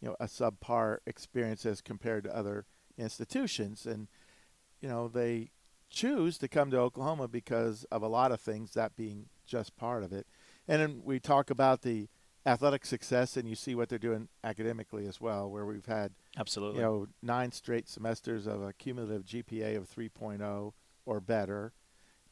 you 0.01 0.09
know, 0.09 0.15
a 0.19 0.25
subpar 0.25 0.97
experience 1.05 1.65
as 1.65 1.81
compared 1.81 2.23
to 2.23 2.35
other 2.35 2.65
institutions, 2.97 3.85
and 3.85 4.07
you 4.81 4.89
know 4.89 5.07
they 5.07 5.51
choose 5.89 6.37
to 6.37 6.47
come 6.47 6.69
to 6.71 6.77
Oklahoma 6.77 7.27
because 7.27 7.85
of 7.91 8.01
a 8.01 8.07
lot 8.07 8.31
of 8.31 8.39
things, 8.39 8.73
that 8.73 8.95
being 8.95 9.27
just 9.45 9.75
part 9.75 10.03
of 10.03 10.13
it. 10.13 10.27
And 10.67 10.81
then 10.81 11.01
we 11.03 11.19
talk 11.19 11.49
about 11.49 11.81
the 11.81 12.09
athletic 12.45 12.85
success, 12.85 13.37
and 13.37 13.47
you 13.47 13.55
see 13.55 13.75
what 13.75 13.89
they're 13.89 13.97
doing 13.97 14.27
academically 14.43 15.07
as 15.07 15.19
well, 15.19 15.49
where 15.49 15.65
we've 15.65 15.85
had 15.85 16.11
absolutely 16.37 16.79
you 16.79 16.85
know 16.85 17.07
nine 17.21 17.51
straight 17.51 17.87
semesters 17.87 18.47
of 18.47 18.61
a 18.61 18.73
cumulative 18.73 19.25
GPA 19.25 19.77
of 19.77 19.89
3.0 19.89 20.73
or 21.05 21.19
better. 21.19 21.73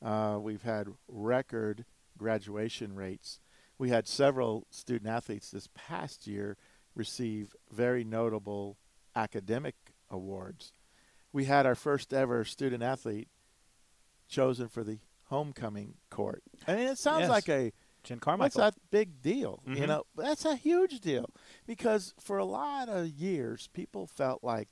Uh, 0.04 0.38
we've 0.40 0.62
had 0.62 0.88
record 1.08 1.86
graduation 2.18 2.96
rates. 2.96 3.40
We 3.78 3.90
had 3.90 4.08
several 4.08 4.66
student 4.70 5.10
athletes 5.10 5.52
this 5.52 5.70
past 5.74 6.28
year 6.28 6.58
receive 6.96 7.56
very 7.72 8.04
notable 8.04 8.78
academic 9.16 9.76
awards. 10.10 10.74
We 11.32 11.46
had 11.46 11.66
our 11.66 11.76
first 11.76 12.14
ever 12.14 12.44
student 12.44 12.82
athlete 12.82 13.30
chosen 14.28 14.68
for 14.68 14.84
the 14.84 15.00
homecoming 15.26 15.96
court. 16.10 16.42
I 16.68 16.76
mean, 16.76 16.88
it 16.88 16.98
sounds 16.98 17.22
yes. 17.22 17.30
like 17.30 17.50
a 17.50 17.72
Jen 18.04 18.20
Carmichael. 18.20 18.46
What's 18.46 18.56
that 18.56 18.76
big 18.90 19.22
deal? 19.22 19.62
Mm-hmm. 19.68 19.82
You 19.82 19.88
know, 19.88 20.04
that's 20.16 20.46
a 20.46 20.56
huge 20.56 21.00
deal 21.02 21.30
because 21.66 22.14
for 22.20 22.38
a 22.38 22.46
lot 22.46 22.90
of 22.90 23.08
years, 23.08 23.70
people 23.74 24.08
felt 24.08 24.44
like, 24.44 24.70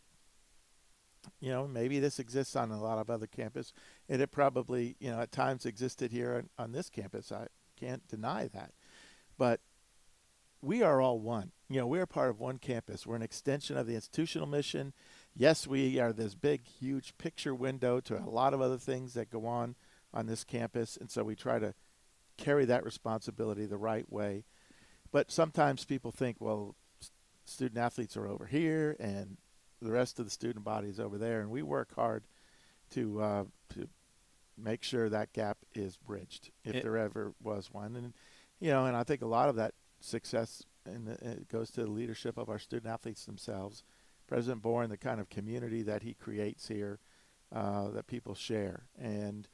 you 1.40 1.50
know, 1.50 1.68
maybe 1.68 2.00
this 2.00 2.20
exists 2.20 2.56
on 2.56 2.72
a 2.72 2.82
lot 2.82 2.98
of 2.98 3.10
other 3.10 3.28
campuses, 3.28 3.72
and 4.10 4.22
it 4.22 4.32
probably, 4.32 4.96
you 5.00 5.10
know, 5.10 5.20
at 5.20 5.32
times 5.32 5.66
existed 5.66 6.12
here 6.12 6.36
on, 6.36 6.66
on 6.66 6.72
this 6.72 6.90
campus. 6.90 7.32
I 7.32 7.48
can't 7.80 8.08
deny 8.08 8.48
that, 8.54 8.72
but 9.38 9.62
we 10.62 10.82
are 10.82 11.02
all 11.02 11.20
one. 11.20 11.52
You 11.70 11.80
know, 11.80 11.88
we're 11.88 12.06
part 12.06 12.30
of 12.30 12.40
one 12.40 12.58
campus. 12.58 13.06
We're 13.06 13.16
an 13.16 13.22
extension 13.22 13.78
of 13.78 13.88
the 13.88 13.96
institutional 13.96 14.48
mission. 14.48 14.94
Yes, 15.36 15.68
we 15.68 16.00
are 16.00 16.14
this 16.14 16.36
big, 16.36 16.66
huge 16.66 17.18
picture 17.18 17.54
window 17.54 18.00
to 18.02 18.18
a 18.18 18.30
lot 18.30 18.54
of 18.54 18.62
other 18.62 18.78
things 18.78 19.14
that 19.14 19.30
go 19.30 19.46
on 19.46 19.76
on 20.14 20.28
this 20.28 20.44
campus, 20.44 20.98
and 20.98 21.12
so 21.12 21.24
we 21.24 21.36
try 21.36 21.60
to 21.60 21.74
carry 22.38 22.66
that 22.66 22.86
responsibility 22.86 23.66
the 23.66 23.78
right 23.78 24.12
way. 24.12 24.46
But 25.12 25.32
sometimes 25.32 25.86
people 25.86 26.12
think, 26.12 26.38
well, 26.40 26.76
student 27.46 27.78
athletes 27.78 28.18
are 28.18 28.28
over 28.28 28.46
here 28.46 28.96
and 29.00 29.38
the 29.82 29.92
rest 29.92 30.20
of 30.20 30.26
the 30.26 30.32
student 30.32 30.66
body 30.66 30.90
is 30.90 31.00
over 31.00 31.18
there, 31.18 31.42
and 31.42 31.50
we 31.50 31.62
work 31.62 31.96
hard 31.96 32.26
to 32.92 33.22
uh, 33.22 33.44
to 33.74 33.88
make 34.58 34.84
sure 34.84 35.10
that 35.10 35.34
gap 35.34 35.58
is 35.74 35.98
bridged 35.98 36.52
if 36.64 36.76
it, 36.76 36.84
there 36.84 36.98
ever 36.98 37.34
was 37.42 37.72
one. 37.72 37.96
And 37.96 38.14
you 38.60 38.72
know, 38.72 38.86
and 38.86 38.96
I 38.96 39.04
think 39.04 39.22
a 39.22 39.28
lot 39.28 39.50
of 39.50 39.56
that 39.56 39.74
success 40.00 40.64
and 40.86 41.10
it 41.10 41.50
goes 41.50 41.72
to 41.72 41.82
the 41.82 41.90
leadership 41.90 42.38
of 42.38 42.50
our 42.50 42.60
student 42.60 42.92
athletes 42.92 43.26
themselves. 43.26 43.84
President 44.28 44.62
Boren, 44.62 44.90
the 44.90 44.98
kind 44.98 45.20
of 45.20 45.30
community 45.30 45.82
that 45.84 46.04
he 46.04 46.14
creates 46.14 46.68
here, 46.68 47.00
uh, 47.54 47.90
that 47.90 48.08
people 48.08 48.34
share, 48.34 48.88
and 48.98 49.48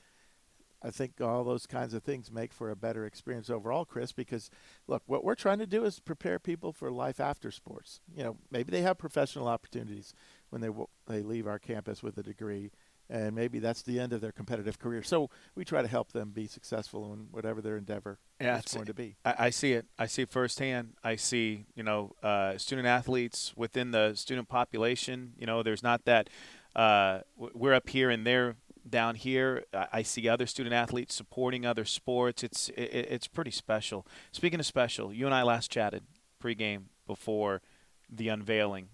I 0.84 0.90
think 0.90 1.22
all 1.22 1.44
those 1.44 1.68
kinds 1.68 1.94
of 1.94 2.04
things 2.04 2.32
make 2.32 2.54
for 2.54 2.72
a 2.72 2.76
better 2.76 3.06
experience 3.06 3.50
overall, 3.50 3.86
Chris. 3.86 4.12
Because 4.12 4.50
look, 4.88 5.04
what 5.06 5.24
we're 5.24 5.36
trying 5.36 5.60
to 5.60 5.68
do 5.68 5.86
is 5.86 6.00
prepare 6.00 6.40
people 6.40 6.74
for 6.74 6.90
life 6.90 7.20
after 7.20 7.52
sports. 7.52 8.02
You 8.16 8.24
know, 8.24 8.38
maybe 8.50 8.72
they 8.72 8.82
have 8.82 8.98
professional 8.98 9.48
opportunities 9.48 10.14
when 10.50 10.62
they 10.62 10.68
w- 10.68 10.88
they 11.08 11.22
leave 11.22 11.48
our 11.48 11.60
campus 11.60 12.02
with 12.02 12.18
a 12.18 12.24
degree, 12.24 12.72
and 13.12 13.36
maybe 13.36 13.60
that's 13.60 13.82
the 13.82 14.00
end 14.00 14.14
of 14.14 14.22
their 14.22 14.32
competitive 14.32 14.80
career. 14.80 15.04
So 15.04 15.30
we 15.54 15.66
try 15.66 15.82
to 15.82 15.88
help 15.88 16.14
them 16.14 16.32
be 16.32 16.48
successful 16.48 17.12
in 17.14 17.28
whatever 17.32 17.62
their 17.62 17.78
endeavor 17.78 18.20
yeah, 18.40 18.58
is 18.58 18.74
going 18.74 18.86
to 18.86 18.94
be. 18.94 19.18
I, 19.26 19.36
I, 19.38 19.50
see 19.50 19.74
it. 19.74 19.86
I 20.00 20.08
see 20.08 20.22
it 20.22 20.30
firsthand. 20.30 20.94
I 21.04 21.18
see, 21.18 21.66
you 21.76 21.84
know, 21.84 22.16
uh, 22.24 22.58
student 22.58 22.88
athletes 22.88 23.54
within 23.56 23.92
the 23.92 24.16
student 24.16 24.48
population. 24.48 25.34
You 25.38 25.46
know, 25.46 25.62
there's 25.62 25.84
not 25.84 26.06
that 26.06 26.30
uh, 26.76 27.20
we're 27.36 27.74
up 27.74 27.90
here 27.90 28.10
and 28.10 28.26
they're 28.26 28.56
down 28.90 29.16
here. 29.16 29.66
I 29.74 30.02
see 30.02 30.28
other 30.28 30.48
student 30.48 30.74
athletes 30.74 31.14
supporting 31.14 31.66
other 31.66 31.86
sports. 31.86 32.44
It's 32.44 32.70
it, 32.70 32.82
it's 32.82 33.28
pretty 33.28 33.52
special. 33.52 34.08
Speaking 34.32 34.60
of 34.60 34.66
special, 34.66 35.14
you 35.14 35.26
and 35.26 35.36
I 35.36 35.44
last 35.44 35.70
chatted 35.70 36.04
pregame 36.42 36.84
before 37.06 37.62
the 38.10 38.30
unveiling 38.30 38.88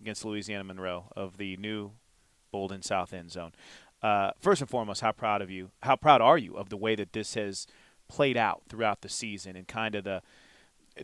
against 0.00 0.24
Louisiana 0.24 0.62
Monroe 0.62 1.10
of 1.16 1.38
the 1.38 1.56
new 1.56 1.92
Bolden 2.50 2.82
South 2.82 3.12
End 3.12 3.30
Zone. 3.30 3.52
Uh, 4.02 4.30
first 4.38 4.60
and 4.60 4.70
foremost, 4.70 5.00
how 5.00 5.12
proud 5.12 5.42
of 5.42 5.50
you? 5.50 5.70
How 5.82 5.96
proud 5.96 6.20
are 6.20 6.38
you 6.38 6.56
of 6.56 6.68
the 6.68 6.76
way 6.76 6.94
that 6.94 7.12
this 7.12 7.34
has 7.34 7.66
played 8.08 8.36
out 8.36 8.62
throughout 8.68 9.00
the 9.00 9.08
season 9.08 9.56
and 9.56 9.66
kind 9.66 9.94
of 9.94 10.04
the 10.04 10.22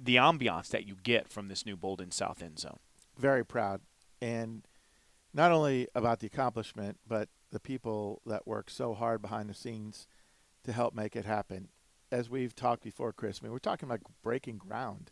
the 0.01 0.17
ambiance 0.17 0.69
that 0.69 0.87
you 0.87 0.97
get 1.03 1.29
from 1.29 1.49
this 1.49 1.67
new 1.67 1.77
Bolden 1.77 2.11
South 2.11 2.43
End 2.43 2.59
Zone? 2.59 2.79
Very 3.19 3.45
proud, 3.45 3.81
and 4.21 4.67
not 5.35 5.53
only 5.53 5.89
about 5.95 6.21
the 6.21 6.27
accomplishment, 6.27 6.99
but 7.07 7.29
the 7.51 7.61
people 7.61 8.23
that 8.27 8.47
work 8.47 8.71
so 8.71 8.95
hard 8.95 9.21
behind 9.21 9.49
the 9.49 9.55
scenes 9.55 10.07
to 10.65 10.73
help 10.73 10.95
make 10.95 11.15
it 11.17 11.25
happen. 11.25 11.69
As 12.11 12.29
we've 12.29 12.55
talked 12.55 12.83
before, 12.83 13.13
Chris, 13.13 13.41
I 13.41 13.45
mean, 13.45 13.53
we're 13.53 13.59
talking 13.59 13.89
about 13.89 14.01
breaking 14.23 14.59
ground 14.59 15.11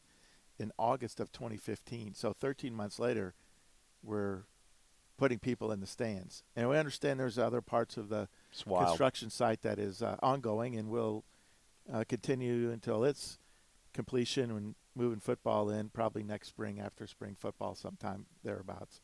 in 0.59 0.73
August 0.79 1.21
of 1.21 1.33
2015. 1.33 2.15
So 2.15 2.33
13 2.33 2.75
months 2.75 2.99
later, 2.99 3.35
we're 4.03 4.43
putting 5.21 5.39
people 5.39 5.71
in 5.71 5.81
the 5.81 5.87
stands. 5.87 6.43
And 6.57 6.71
we 6.71 6.79
understand 6.79 7.21
there's 7.21 7.39
other 7.39 7.61
parts 7.61 7.99
of 7.99 8.09
the 8.09 8.27
construction 8.87 9.29
site 9.29 9.61
that 9.61 9.79
is 9.79 10.01
uh, 10.01 10.17
ongoing 10.23 10.77
and 10.77 10.89
will 10.89 11.25
uh, 11.93 12.05
continue 12.09 12.71
until 12.71 13.05
its 13.05 13.39
completion 13.93 14.51
and 14.51 14.75
moving 14.97 15.21
football 15.21 15.69
in 15.69 15.91
probably 15.91 16.23
next 16.23 16.49
spring 16.49 16.81
after 16.81 17.07
spring 17.07 17.37
football 17.39 17.75
sometime 17.75 18.25
thereabouts. 18.43 19.03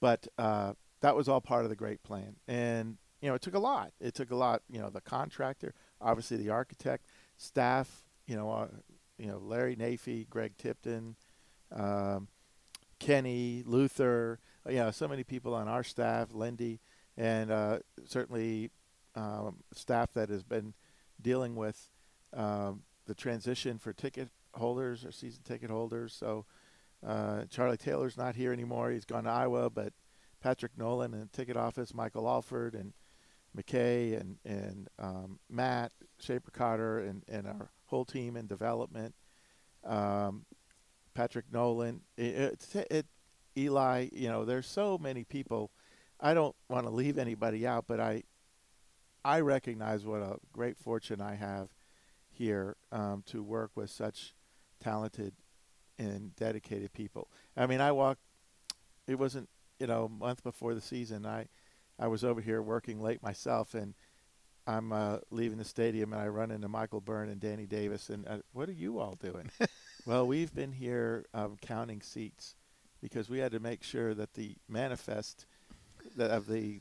But 0.00 0.26
uh, 0.36 0.72
that 1.00 1.14
was 1.14 1.28
all 1.28 1.40
part 1.40 1.62
of 1.62 1.70
the 1.70 1.76
great 1.76 2.02
plan. 2.02 2.34
And, 2.48 2.96
you 3.20 3.28
know, 3.28 3.36
it 3.36 3.42
took 3.42 3.54
a 3.54 3.60
lot. 3.60 3.92
It 4.00 4.14
took 4.16 4.32
a 4.32 4.36
lot, 4.36 4.62
you 4.68 4.80
know, 4.80 4.90
the 4.90 5.00
contractor, 5.00 5.74
obviously 6.00 6.38
the 6.38 6.50
architect, 6.50 7.06
staff, 7.36 8.02
you 8.26 8.34
know, 8.34 8.50
uh, 8.50 8.66
you 9.16 9.28
know, 9.28 9.38
Larry 9.38 9.76
Naifeh, 9.76 10.28
Greg 10.28 10.56
Tipton, 10.58 11.14
um, 11.70 12.26
Kenny, 12.98 13.62
Luther, 13.64 14.40
you 14.68 14.76
know, 14.76 14.90
so 14.90 15.08
many 15.08 15.24
people 15.24 15.54
on 15.54 15.68
our 15.68 15.82
staff, 15.82 16.28
Lindy, 16.32 16.80
and 17.16 17.50
uh, 17.50 17.78
certainly 18.06 18.70
um, 19.14 19.56
staff 19.72 20.12
that 20.14 20.28
has 20.28 20.42
been 20.42 20.74
dealing 21.20 21.54
with 21.56 21.90
um, 22.34 22.82
the 23.06 23.14
transition 23.14 23.78
for 23.78 23.92
ticket 23.92 24.28
holders 24.54 25.04
or 25.04 25.12
season 25.12 25.42
ticket 25.44 25.70
holders. 25.70 26.14
So 26.14 26.46
uh, 27.06 27.44
Charlie 27.50 27.76
Taylor's 27.76 28.16
not 28.16 28.36
here 28.36 28.52
anymore. 28.52 28.90
He's 28.90 29.04
gone 29.04 29.24
to 29.24 29.30
Iowa, 29.30 29.70
but 29.70 29.92
Patrick 30.40 30.72
Nolan 30.76 31.14
in 31.14 31.20
the 31.20 31.26
ticket 31.26 31.56
office, 31.56 31.94
Michael 31.94 32.28
Alford 32.28 32.74
and 32.74 32.92
McKay 33.56 34.18
and 34.18 34.38
and 34.44 34.88
um, 34.98 35.38
Matt 35.50 35.92
Shaper 36.18 36.50
Cotter 36.50 37.00
and, 37.00 37.22
and 37.28 37.46
our 37.46 37.70
whole 37.86 38.04
team 38.04 38.36
in 38.36 38.46
development. 38.46 39.14
Um, 39.84 40.46
Patrick 41.14 41.52
Nolan, 41.52 42.00
it, 42.16 42.64
it, 42.74 42.86
it, 42.90 43.06
Eli, 43.56 44.08
you 44.12 44.28
know, 44.28 44.44
there's 44.44 44.66
so 44.66 44.98
many 44.98 45.24
people. 45.24 45.70
I 46.20 46.34
don't 46.34 46.54
want 46.68 46.86
to 46.86 46.90
leave 46.90 47.18
anybody 47.18 47.66
out, 47.66 47.84
but 47.86 48.00
I 48.00 48.22
I 49.24 49.40
recognize 49.40 50.04
what 50.04 50.20
a 50.20 50.38
great 50.52 50.76
fortune 50.76 51.20
I 51.20 51.34
have 51.34 51.68
here 52.30 52.76
um, 52.90 53.22
to 53.26 53.42
work 53.42 53.70
with 53.74 53.90
such 53.90 54.34
talented 54.80 55.34
and 55.98 56.34
dedicated 56.34 56.92
people. 56.92 57.28
I 57.56 57.66
mean, 57.66 57.80
I 57.80 57.92
walked. 57.92 58.20
It 59.06 59.18
wasn't 59.18 59.48
you 59.82 59.88
know, 59.88 60.04
a 60.04 60.08
month 60.08 60.44
before 60.44 60.74
the 60.74 60.80
season, 60.80 61.26
I 61.26 61.48
I 61.98 62.06
was 62.06 62.22
over 62.22 62.40
here 62.40 62.62
working 62.62 63.00
late 63.00 63.20
myself, 63.20 63.74
and 63.74 63.94
I'm 64.64 64.92
uh, 64.92 65.18
leaving 65.32 65.58
the 65.58 65.64
stadium, 65.64 66.12
and 66.12 66.22
I 66.22 66.28
run 66.28 66.52
into 66.52 66.68
Michael 66.68 67.00
Byrne 67.00 67.28
and 67.28 67.40
Danny 67.40 67.66
Davis, 67.66 68.08
and 68.08 68.26
uh, 68.28 68.38
what 68.52 68.68
are 68.68 68.74
you 68.74 69.00
all 69.00 69.16
doing? 69.20 69.50
well, 70.06 70.24
we've 70.24 70.54
been 70.54 70.70
here 70.70 71.26
um, 71.34 71.56
counting 71.60 72.00
seats 72.00 72.54
because 73.02 73.28
we 73.28 73.40
had 73.40 73.52
to 73.52 73.60
make 73.60 73.82
sure 73.82 74.14
that 74.14 74.34
the 74.34 74.56
manifest 74.68 75.44
that 76.16 76.30
of 76.30 76.46
the 76.46 76.80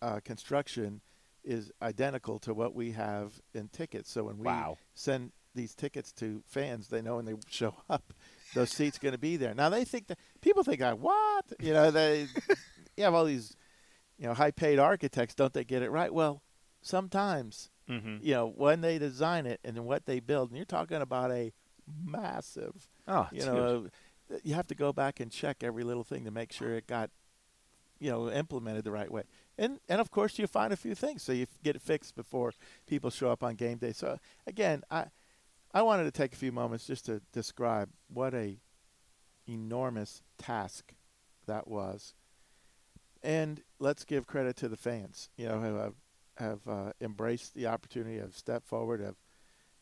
uh, 0.00 0.20
construction 0.24 1.00
is 1.44 1.72
identical 1.82 2.38
to 2.38 2.54
what 2.54 2.74
we 2.74 2.92
have 2.92 3.40
in 3.54 3.68
tickets. 3.68 4.10
So 4.10 4.24
when 4.24 4.38
we 4.38 4.44
wow. 4.44 4.78
send 4.94 5.32
these 5.54 5.74
tickets 5.74 6.12
to 6.12 6.42
fans, 6.46 6.88
they 6.88 7.02
know 7.02 7.16
when 7.16 7.24
they 7.24 7.34
show 7.48 7.74
up 7.88 8.14
those 8.54 8.70
seats 8.70 8.98
going 8.98 9.12
to 9.12 9.18
be 9.18 9.36
there. 9.36 9.54
Now 9.54 9.68
they 9.68 9.84
think 9.84 10.06
that 10.08 10.18
people 10.40 10.62
think, 10.62 10.80
"I 10.80 10.94
what?" 10.94 11.44
You 11.58 11.72
know, 11.72 11.90
they 11.90 12.26
you 12.96 13.04
have 13.04 13.14
all 13.14 13.24
these, 13.24 13.56
you 14.18 14.26
know, 14.26 14.34
high-paid 14.34 14.78
architects. 14.78 15.34
Don't 15.34 15.52
they 15.52 15.64
get 15.64 15.82
it 15.82 15.90
right? 15.90 16.12
Well, 16.12 16.42
sometimes, 16.82 17.70
mm-hmm. 17.88 18.18
you 18.22 18.34
know, 18.34 18.46
when 18.46 18.80
they 18.80 18.98
design 18.98 19.46
it 19.46 19.60
and 19.64 19.84
what 19.84 20.06
they 20.06 20.20
build, 20.20 20.50
and 20.50 20.56
you're 20.56 20.64
talking 20.64 21.00
about 21.00 21.30
a 21.30 21.52
massive, 22.04 22.88
oh, 23.08 23.28
you 23.32 23.44
know, 23.44 23.88
you 24.42 24.54
have 24.54 24.66
to 24.68 24.74
go 24.74 24.92
back 24.92 25.20
and 25.20 25.30
check 25.30 25.62
every 25.62 25.84
little 25.84 26.04
thing 26.04 26.24
to 26.24 26.30
make 26.30 26.52
sure 26.52 26.74
it 26.74 26.86
got, 26.86 27.10
you 27.98 28.10
know, 28.10 28.30
implemented 28.30 28.84
the 28.84 28.90
right 28.90 29.10
way. 29.10 29.24
And 29.58 29.80
and 29.88 30.00
of 30.00 30.10
course 30.10 30.38
you 30.38 30.46
find 30.46 30.72
a 30.72 30.76
few 30.76 30.94
things, 30.94 31.22
so 31.22 31.32
you 31.32 31.46
get 31.62 31.76
it 31.76 31.82
fixed 31.82 32.14
before 32.14 32.52
people 32.86 33.10
show 33.10 33.30
up 33.30 33.42
on 33.42 33.54
game 33.54 33.78
day. 33.78 33.92
So 33.92 34.18
again, 34.46 34.82
I 34.90 35.06
I 35.72 35.82
wanted 35.82 36.04
to 36.04 36.10
take 36.10 36.32
a 36.32 36.36
few 36.36 36.52
moments 36.52 36.86
just 36.86 37.06
to 37.06 37.20
describe 37.32 37.90
what 38.08 38.34
a 38.34 38.58
enormous 39.48 40.22
task 40.38 40.94
that 41.46 41.68
was. 41.68 42.14
And 43.22 43.62
let's 43.78 44.04
give 44.04 44.26
credit 44.26 44.56
to 44.56 44.68
the 44.68 44.76
fans, 44.76 45.28
you 45.36 45.46
know, 45.46 45.60
who 45.60 45.74
have, 45.74 45.94
have 46.38 46.60
uh, 46.66 46.92
embraced 47.00 47.54
the 47.54 47.66
opportunity, 47.66 48.18
have 48.18 48.34
stepped 48.34 48.66
forward, 48.66 49.00
have, 49.00 49.16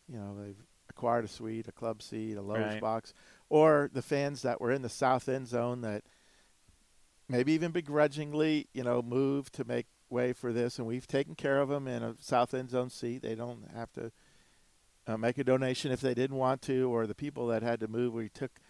you 0.08 0.18
know, 0.18 0.34
they've 0.36 0.60
acquired 0.90 1.24
a 1.24 1.28
suite, 1.28 1.68
a 1.68 1.72
club 1.72 2.02
seat, 2.02 2.36
a 2.36 2.42
loge 2.42 2.60
right. 2.60 2.80
box, 2.80 3.14
or 3.48 3.90
the 3.92 4.02
fans 4.02 4.42
that 4.42 4.60
were 4.60 4.70
in 4.70 4.82
the 4.82 4.88
south 4.88 5.28
end 5.28 5.48
zone 5.48 5.80
that 5.82 6.04
maybe 7.28 7.52
even 7.52 7.70
begrudgingly, 7.70 8.68
you 8.72 8.82
know, 8.82 9.02
moved 9.02 9.54
to 9.54 9.64
make 9.64 9.86
way 10.10 10.32
for 10.32 10.52
this, 10.52 10.78
and 10.78 10.86
we've 10.86 11.06
taken 11.06 11.34
care 11.34 11.60
of 11.60 11.68
them 11.68 11.86
in 11.86 12.02
a 12.02 12.14
south 12.20 12.54
end 12.54 12.70
zone 12.70 12.90
seat. 12.90 13.22
They 13.22 13.34
don't 13.34 13.68
have 13.74 13.92
to– 13.92 14.12
uh, 15.08 15.16
make 15.16 15.38
a 15.38 15.44
donation 15.44 15.90
if 15.90 16.02
they 16.02 16.14
didn't 16.14 16.36
want 16.36 16.60
to, 16.62 16.92
or 16.92 17.06
the 17.06 17.14
people 17.14 17.46
that 17.46 17.62
had 17.62 17.80
to 17.80 17.88
move. 17.88 18.12
We 18.12 18.28
took 18.28 18.60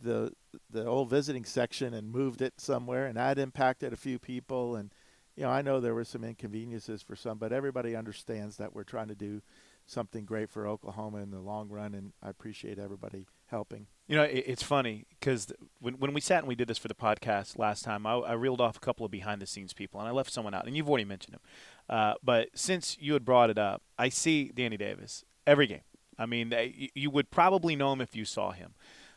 the 0.00 0.32
the 0.70 0.86
old 0.86 1.10
visiting 1.10 1.44
section 1.44 1.92
and 1.92 2.10
moved 2.10 2.40
it 2.40 2.54
somewhere, 2.58 3.06
and 3.06 3.16
that 3.16 3.38
impacted 3.38 3.92
a 3.92 3.96
few 3.96 4.18
people. 4.18 4.76
And 4.76 4.94
you 5.36 5.42
know, 5.42 5.50
I 5.50 5.62
know 5.62 5.80
there 5.80 5.94
were 5.94 6.04
some 6.04 6.22
inconveniences 6.22 7.02
for 7.02 7.16
some, 7.16 7.38
but 7.38 7.52
everybody 7.52 7.96
understands 7.96 8.56
that 8.58 8.74
we're 8.74 8.84
trying 8.84 9.08
to 9.08 9.14
do 9.16 9.42
something 9.90 10.24
great 10.24 10.50
for 10.50 10.66
Oklahoma 10.66 11.18
in 11.18 11.30
the 11.30 11.40
long 11.40 11.68
run, 11.68 11.94
and 11.94 12.12
I 12.22 12.30
appreciate 12.30 12.78
everybody 12.78 13.26
helping. 13.46 13.86
You 14.06 14.16
know, 14.16 14.22
it, 14.22 14.44
it's 14.46 14.62
funny 14.62 15.06
because 15.18 15.52
when 15.80 15.94
when 15.94 16.14
we 16.14 16.20
sat 16.20 16.38
and 16.38 16.48
we 16.48 16.54
did 16.54 16.68
this 16.68 16.78
for 16.78 16.88
the 16.88 16.94
podcast 16.94 17.58
last 17.58 17.84
time, 17.84 18.06
I, 18.06 18.14
I 18.14 18.32
reeled 18.32 18.60
off 18.60 18.76
a 18.76 18.80
couple 18.80 19.04
of 19.04 19.12
behind 19.12 19.42
the 19.42 19.46
scenes 19.46 19.72
people, 19.72 20.00
and 20.00 20.08
I 20.08 20.12
left 20.12 20.32
someone 20.32 20.54
out, 20.54 20.66
and 20.66 20.76
you've 20.76 20.88
already 20.88 21.04
mentioned 21.04 21.34
him. 21.34 21.40
Uh, 21.88 22.14
but 22.22 22.48
since 22.54 22.96
you 23.00 23.12
had 23.14 23.24
brought 23.24 23.50
it 23.50 23.58
up, 23.58 23.82
I 23.98 24.08
see 24.08 24.52
Danny 24.54 24.76
Davis 24.76 25.24
every 25.46 25.66
game. 25.66 25.82
I 26.18 26.26
mean, 26.26 26.52
you 26.94 27.10
would 27.10 27.30
probably 27.30 27.74
know 27.76 27.92
him 27.92 28.00
if 28.00 28.14
you 28.14 28.24
saw 28.24 28.52
him, 28.52 28.74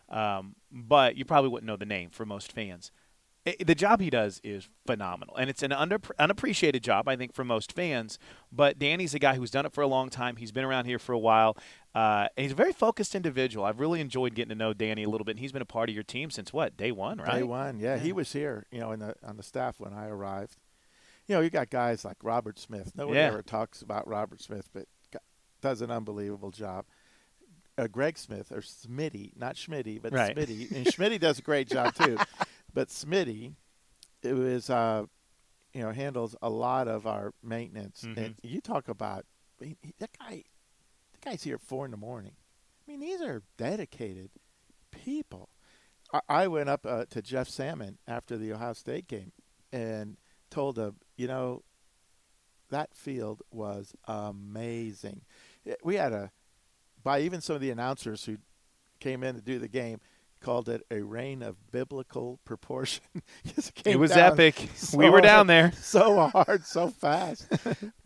um, 0.09 0.55
but 0.71 1.17
you 1.17 1.25
probably 1.25 1.49
wouldn't 1.49 1.67
know 1.67 1.75
the 1.75 1.85
name 1.85 2.09
for 2.09 2.25
most 2.25 2.51
fans. 2.51 2.91
It, 3.45 3.67
the 3.67 3.75
job 3.75 3.99
he 3.99 4.09
does 4.09 4.39
is 4.43 4.69
phenomenal, 4.85 5.35
and 5.35 5.49
it's 5.49 5.63
an 5.63 5.73
under, 5.73 5.99
unappreciated 6.17 6.81
job, 6.81 7.09
I 7.09 7.17
think, 7.17 7.33
for 7.33 7.43
most 7.43 7.73
fans. 7.73 8.17
But 8.51 8.79
Danny's 8.79 9.13
a 9.13 9.19
guy 9.19 9.35
who's 9.35 9.51
done 9.51 9.65
it 9.65 9.73
for 9.73 9.81
a 9.81 9.87
long 9.87 10.09
time. 10.09 10.37
He's 10.37 10.51
been 10.51 10.63
around 10.63 10.85
here 10.85 10.99
for 10.99 11.11
a 11.11 11.19
while. 11.19 11.57
Uh, 11.93 12.27
and 12.37 12.43
he's 12.43 12.53
a 12.53 12.55
very 12.55 12.71
focused 12.71 13.13
individual. 13.15 13.65
I've 13.65 13.79
really 13.79 13.99
enjoyed 13.99 14.33
getting 14.33 14.49
to 14.49 14.55
know 14.55 14.73
Danny 14.73 15.03
a 15.03 15.09
little 15.09 15.25
bit. 15.25 15.33
And 15.33 15.39
he's 15.39 15.51
been 15.51 15.61
a 15.61 15.65
part 15.65 15.89
of 15.89 15.95
your 15.95 16.03
team 16.03 16.31
since 16.31 16.51
what 16.53 16.75
day 16.77 16.91
one, 16.91 17.19
right? 17.19 17.39
Day 17.39 17.43
one, 17.43 17.79
yeah. 17.79 17.95
yeah. 17.95 18.01
He 18.01 18.13
was 18.13 18.31
here, 18.31 18.65
you 18.71 18.79
know, 18.79 18.91
in 18.91 18.99
the 18.99 19.15
on 19.23 19.37
the 19.37 19.43
staff 19.43 19.79
when 19.79 19.93
I 19.93 20.07
arrived. 20.07 20.57
You 21.27 21.35
know, 21.35 21.41
you 21.41 21.49
got 21.49 21.69
guys 21.69 22.03
like 22.03 22.17
Robert 22.23 22.59
Smith. 22.59 22.93
Nobody 22.95 23.19
yeah. 23.19 23.27
ever 23.27 23.41
talks 23.41 23.81
about 23.81 24.07
Robert 24.07 24.41
Smith, 24.41 24.69
but 24.73 24.87
does 25.63 25.81
an 25.81 25.89
unbelievable 25.89 26.51
job. 26.51 26.85
Uh, 27.75 27.87
Greg 27.87 28.19
Smith 28.19 28.51
or 28.51 28.61
Smitty, 28.61 29.35
not 29.35 29.55
Schmitty, 29.55 29.99
but 29.99 30.13
right. 30.13 30.35
Smitty, 30.35 30.69
and 30.75 30.85
Schmitty 30.93 31.19
does 31.19 31.39
a 31.39 31.41
great 31.41 31.67
job 31.67 31.95
too. 31.95 32.17
But 32.73 32.89
Smitty, 32.89 33.53
it 34.21 34.33
was 34.33 34.69
uh, 34.69 35.05
you 35.73 35.81
know 35.81 35.91
handles 35.91 36.35
a 36.41 36.49
lot 36.49 36.87
of 36.87 37.05
our 37.07 37.33
maintenance. 37.43 38.03
Mm-hmm. 38.05 38.19
And 38.19 38.35
you 38.43 38.61
talk 38.61 38.87
about 38.87 39.25
he, 39.59 39.77
that 39.99 40.11
guy. 40.17 40.43
The 41.13 41.29
guy's 41.29 41.43
here 41.43 41.55
at 41.55 41.61
four 41.61 41.85
in 41.85 41.91
the 41.91 41.97
morning. 41.97 42.33
I 42.85 42.91
mean, 42.91 42.99
these 42.99 43.21
are 43.21 43.43
dedicated 43.57 44.29
people. 44.91 45.49
I, 46.11 46.19
I 46.27 46.47
went 46.47 46.69
up 46.69 46.85
uh, 46.85 47.05
to 47.09 47.21
Jeff 47.21 47.47
Salmon 47.47 47.97
after 48.07 48.37
the 48.37 48.51
Ohio 48.51 48.73
State 48.73 49.07
game 49.07 49.31
and 49.71 50.17
told 50.49 50.77
him, 50.77 50.97
you 51.17 51.27
know, 51.27 51.63
that 52.69 52.93
field 52.93 53.41
was 53.51 53.95
amazing. 54.05 55.21
We 55.83 55.95
had 55.95 56.11
a, 56.11 56.31
by 57.03 57.21
even 57.21 57.41
some 57.41 57.55
of 57.55 57.61
the 57.61 57.71
announcers 57.71 58.25
who 58.25 58.37
came 58.99 59.23
in 59.23 59.35
to 59.35 59.41
do 59.41 59.59
the 59.59 59.67
game, 59.67 59.99
called 60.43 60.69
it 60.69 60.85
a 60.91 61.01
reign 61.01 61.41
of 61.41 61.55
biblical 61.71 62.39
proportion. 62.45 63.03
Just 63.55 63.71
It 63.85 63.97
was 63.97 64.11
epic. 64.11 64.69
so 64.75 64.97
we 64.99 65.09
were 65.09 65.21
down 65.21 65.47
hard, 65.47 65.47
there. 65.47 65.71
so 65.73 66.27
hard, 66.27 66.65
so 66.65 66.89
fast. 66.89 67.47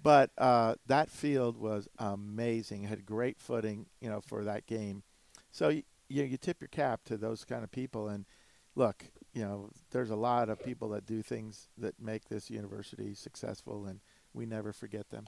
but 0.02 0.32
uh, 0.38 0.76
that 0.86 1.10
field 1.10 1.58
was 1.58 1.88
amazing. 1.98 2.84
It 2.84 2.88
had 2.88 3.06
great 3.06 3.40
footing, 3.40 3.88
you 4.00 4.10
know, 4.10 4.22
for 4.22 4.44
that 4.46 4.66
game. 4.68 5.04
So 5.52 5.70
you, 5.70 5.84
you 6.08 6.24
you 6.24 6.38
tip 6.38 6.62
your 6.62 6.68
cap 6.70 7.02
to 7.06 7.18
those 7.18 7.44
kind 7.44 7.64
of 7.64 7.72
people. 7.72 8.08
And 8.08 8.26
look, 8.76 9.06
you 9.34 9.42
know, 9.44 9.72
there's 9.92 10.12
a 10.12 10.16
lot 10.16 10.50
of 10.50 10.64
people 10.64 10.90
that 10.90 11.06
do 11.06 11.22
things 11.22 11.68
that 11.78 12.00
make 12.00 12.30
this 12.30 12.50
university 12.50 13.14
successful, 13.14 13.86
and 13.86 14.00
we 14.34 14.46
never 14.46 14.72
forget 14.72 15.10
them. 15.10 15.26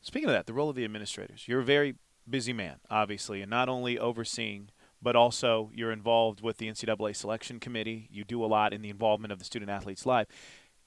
Speaking 0.00 0.28
of 0.28 0.34
that, 0.34 0.46
the 0.46 0.52
role 0.54 0.70
of 0.70 0.76
the 0.76 0.84
administrators. 0.84 1.48
You're 1.48 1.60
a 1.60 1.64
very 1.64 1.96
busy 2.28 2.52
man, 2.52 2.76
obviously, 2.90 3.42
and 3.42 3.50
not 3.50 3.68
only 3.68 3.98
overseeing, 3.98 4.70
but 5.02 5.16
also 5.16 5.70
you're 5.74 5.92
involved 5.92 6.40
with 6.40 6.58
the 6.58 6.68
NCAA 6.68 7.14
selection 7.14 7.60
committee. 7.60 8.08
You 8.10 8.24
do 8.24 8.44
a 8.44 8.46
lot 8.46 8.72
in 8.72 8.82
the 8.82 8.90
involvement 8.90 9.32
of 9.32 9.38
the 9.38 9.44
student 9.44 9.70
athletes 9.70 10.06
life. 10.06 10.26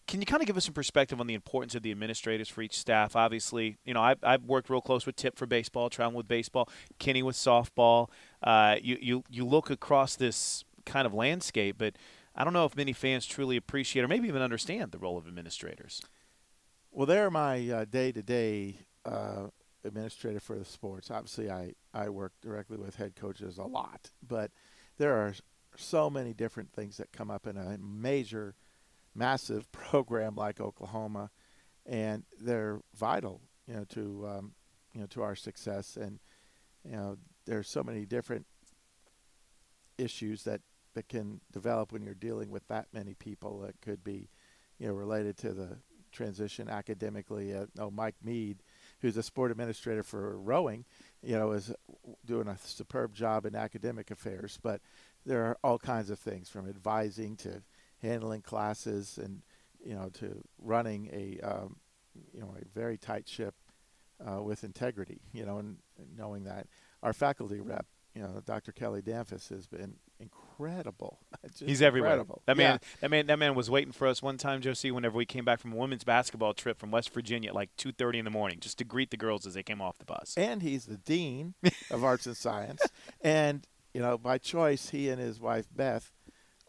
Can 0.08 0.22
you 0.22 0.26
kind 0.26 0.42
of 0.42 0.48
give 0.48 0.58
us 0.58 0.66
some 0.66 0.74
perspective 0.74 1.20
on 1.20 1.28
the 1.28 1.36
importance 1.36 1.76
of 1.76 1.84
the 1.84 1.92
administrators 1.92 2.50
for 2.50 2.64
each 2.64 2.76
staff? 2.76 3.16
Obviously, 3.16 3.78
you 3.86 3.94
know, 3.94 4.02
I've, 4.02 4.18
I've 4.24 4.44
worked 4.44 4.68
real 4.70 4.82
close 4.82 5.06
with 5.06 5.16
Tip 5.16 5.38
for 5.38 5.46
baseball, 5.46 5.90
traveling 5.92 6.18
with 6.18 6.28
baseball, 6.28 6.68
Kenny 6.98 7.22
with 7.22 7.36
softball. 7.36 8.10
Uh, 8.42 8.78
you, 8.82 8.98
you, 9.00 9.24
you 9.30 9.46
look 9.46 9.70
across 9.70 10.16
this 10.16 10.64
kind 10.86 11.06
of 11.06 11.14
landscape, 11.14 11.76
but 11.78 11.96
I 12.36 12.44
don't 12.44 12.54
know 12.54 12.66
if 12.66 12.76
many 12.76 12.92
fans 12.92 13.28
truly 13.28 13.56
appreciate 13.56 14.02
or 14.02 14.08
maybe 14.08 14.28
even 14.28 14.42
understand 14.42 14.92
the 14.92 14.98
role 14.98 15.18
of 15.18 15.28
administrators. 15.28 16.02
Well, 16.92 17.06
they're 17.06 17.30
my 17.30 17.70
uh, 17.70 17.86
day-to-day 17.86 18.80
uh, 19.06 19.48
administrator 19.84 20.40
for 20.40 20.58
the 20.58 20.66
sports. 20.66 21.12
Obviously, 21.12 21.50
I, 21.50 21.74
I 21.94 22.10
work 22.10 22.34
directly 22.42 22.78
with 22.78 22.96
head 22.96 23.16
coaches 23.16 23.58
a 23.58 23.64
lot, 23.64 24.12
but 24.26 24.52
there 24.98 25.16
are 25.16 25.34
so 25.76 26.10
many 26.10 26.34
different 26.34 26.72
things 26.74 26.98
that 26.98 27.12
come 27.12 27.32
up 27.32 27.48
in 27.48 27.58
a 27.58 27.78
major, 27.78 28.56
massive 29.16 29.72
program 29.72 30.36
like 30.36 30.60
Oklahoma, 30.60 31.32
and 31.86 32.24
they're 32.40 32.82
vital, 32.96 33.42
you 33.68 33.76
know, 33.76 33.86
to 33.86 34.28
um, 34.28 34.52
you 34.94 35.02
know 35.02 35.08
to 35.08 35.22
our 35.22 35.36
success. 35.36 35.98
And 35.98 36.20
you 36.84 36.92
know, 36.96 37.18
there's 37.46 37.70
so 37.70 37.84
many 37.84 38.06
different 38.06 38.46
issues 39.98 40.44
that 40.44 40.62
that 40.96 41.08
can 41.08 41.40
develop 41.52 41.92
when 41.92 42.04
you're 42.04 42.14
dealing 42.14 42.50
with 42.50 42.68
that 42.68 42.88
many 42.94 43.14
people. 43.14 43.60
That 43.60 43.80
could 43.82 44.04
be, 44.04 44.30
you 44.80 44.88
know, 44.88 44.94
related 44.94 45.38
to 45.38 45.54
the 45.54 45.78
transition 46.12 46.70
academically. 46.70 47.54
Uh, 47.54 47.66
oh, 47.78 47.92
Mike 47.92 48.16
Mead, 48.24 48.62
who's 49.02 49.18
a 49.18 49.24
sport 49.24 49.52
administrator 49.52 50.04
for 50.04 50.38
rowing, 50.38 50.86
you 51.22 51.38
know, 51.38 51.52
is 51.52 51.74
doing 52.26 52.48
a 52.48 52.58
superb 52.58 53.14
job 53.14 53.46
in 53.46 53.56
academic 53.56 54.12
affairs. 54.12 54.60
But 54.62 54.82
there 55.26 55.46
are 55.46 55.58
all 55.64 55.78
kinds 55.80 56.10
of 56.10 56.20
things 56.20 56.50
from 56.50 56.68
advising 56.68 57.36
to 57.38 57.62
handling 58.02 58.42
classes 58.42 59.20
and 59.22 59.42
you 59.84 59.94
know 59.94 60.10
to 60.14 60.42
running 60.58 61.10
a 61.12 61.40
um, 61.46 61.78
you 62.34 62.42
know 62.42 62.54
a 62.60 62.66
very 62.74 62.98
tight 62.98 63.28
ship 63.28 63.56
uh, 64.26 64.42
with 64.42 64.64
integrity. 64.64 65.22
You 65.34 65.46
know, 65.46 65.58
and, 65.58 65.78
knowing 66.18 66.46
that 66.46 66.68
our 67.04 67.14
faculty 67.14 67.60
rep, 67.60 67.86
you 68.16 68.22
know, 68.22 68.42
Dr. 68.46 68.72
Kelly 68.72 69.02
Damphousse 69.02 69.50
has 69.50 69.68
been 69.68 69.96
incredible. 70.20 71.20
Just 71.48 71.62
He's 71.62 71.82
everywhere. 71.82 72.12
incredible. 72.12 72.42
That 72.46 72.58
Yeah. 72.58 72.70
man, 72.72 72.80
that 73.02 73.12
man, 73.12 73.28
that 73.28 73.40
man 73.40 73.56
was 73.56 73.70
waiting 73.70 73.92
for 73.94 74.08
us 74.08 74.22
one 74.22 74.38
time, 74.38 74.62
Joe 74.62 74.74
C. 74.74 74.92
Whenever 74.92 75.18
we 75.18 75.26
came 75.26 75.46
back 75.46 75.60
from 75.60 75.74
a 75.74 75.76
women's 75.76 76.04
basketball 76.04 76.54
trip 76.54 76.80
from 76.80 76.92
West 76.92 77.14
Virginia 77.14 77.50
at 77.50 77.56
like 77.56 77.70
two 77.78 77.92
thirty 77.92 78.20
in 78.20 78.26
the 78.26 78.32
morning, 78.32 78.60
just 78.60 78.78
to 78.80 78.84
greet 78.84 79.12
the 79.12 79.18
girls 79.18 79.46
as 79.46 79.54
they 79.54 79.64
came 79.64 79.82
off 79.82 79.98
the 79.98 80.06
bus. 80.06 80.34
and 80.38 80.62
he's 80.62 80.86
the 80.86 80.98
dean 80.98 81.54
of 81.92 82.04
arts 82.04 82.26
and 82.26 82.36
science. 82.38 82.82
And 83.22 83.66
you 83.94 84.02
know, 84.02 84.18
by 84.18 84.38
choice, 84.38 84.90
he 84.90 85.10
and 85.10 85.20
his 85.22 85.40
wife 85.40 85.68
Beth 85.76 86.12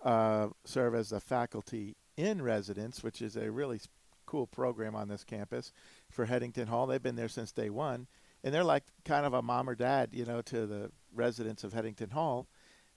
uh, 0.04 0.49
serve 0.64 0.94
as 0.94 1.11
the 1.11 1.20
faculty 1.20 1.97
in 2.16 2.42
residence, 2.42 3.02
which 3.02 3.20
is 3.23 3.37
a 3.37 3.50
really 3.50 3.80
cool 4.26 4.47
program 4.47 4.94
on 4.94 5.09
this 5.09 5.25
campus 5.25 5.73
for 6.11 6.26
Headington 6.26 6.68
Hall. 6.68 6.87
They've 6.87 7.02
been 7.02 7.16
there 7.16 7.28
since 7.28 7.50
day 7.52 7.68
one, 7.70 8.06
and 8.45 8.54
they're 8.54 8.64
like 8.64 8.84
kind 9.04 9.26
of 9.26 9.34
a 9.34 9.43
mom 9.43 9.69
or 9.69 9.75
dad, 9.75 10.10
you 10.12 10.25
know, 10.25 10.41
to 10.43 10.67
the 10.67 10.91
residents 11.14 11.64
of 11.64 11.73
Headington 11.73 12.10
Hall. 12.10 12.49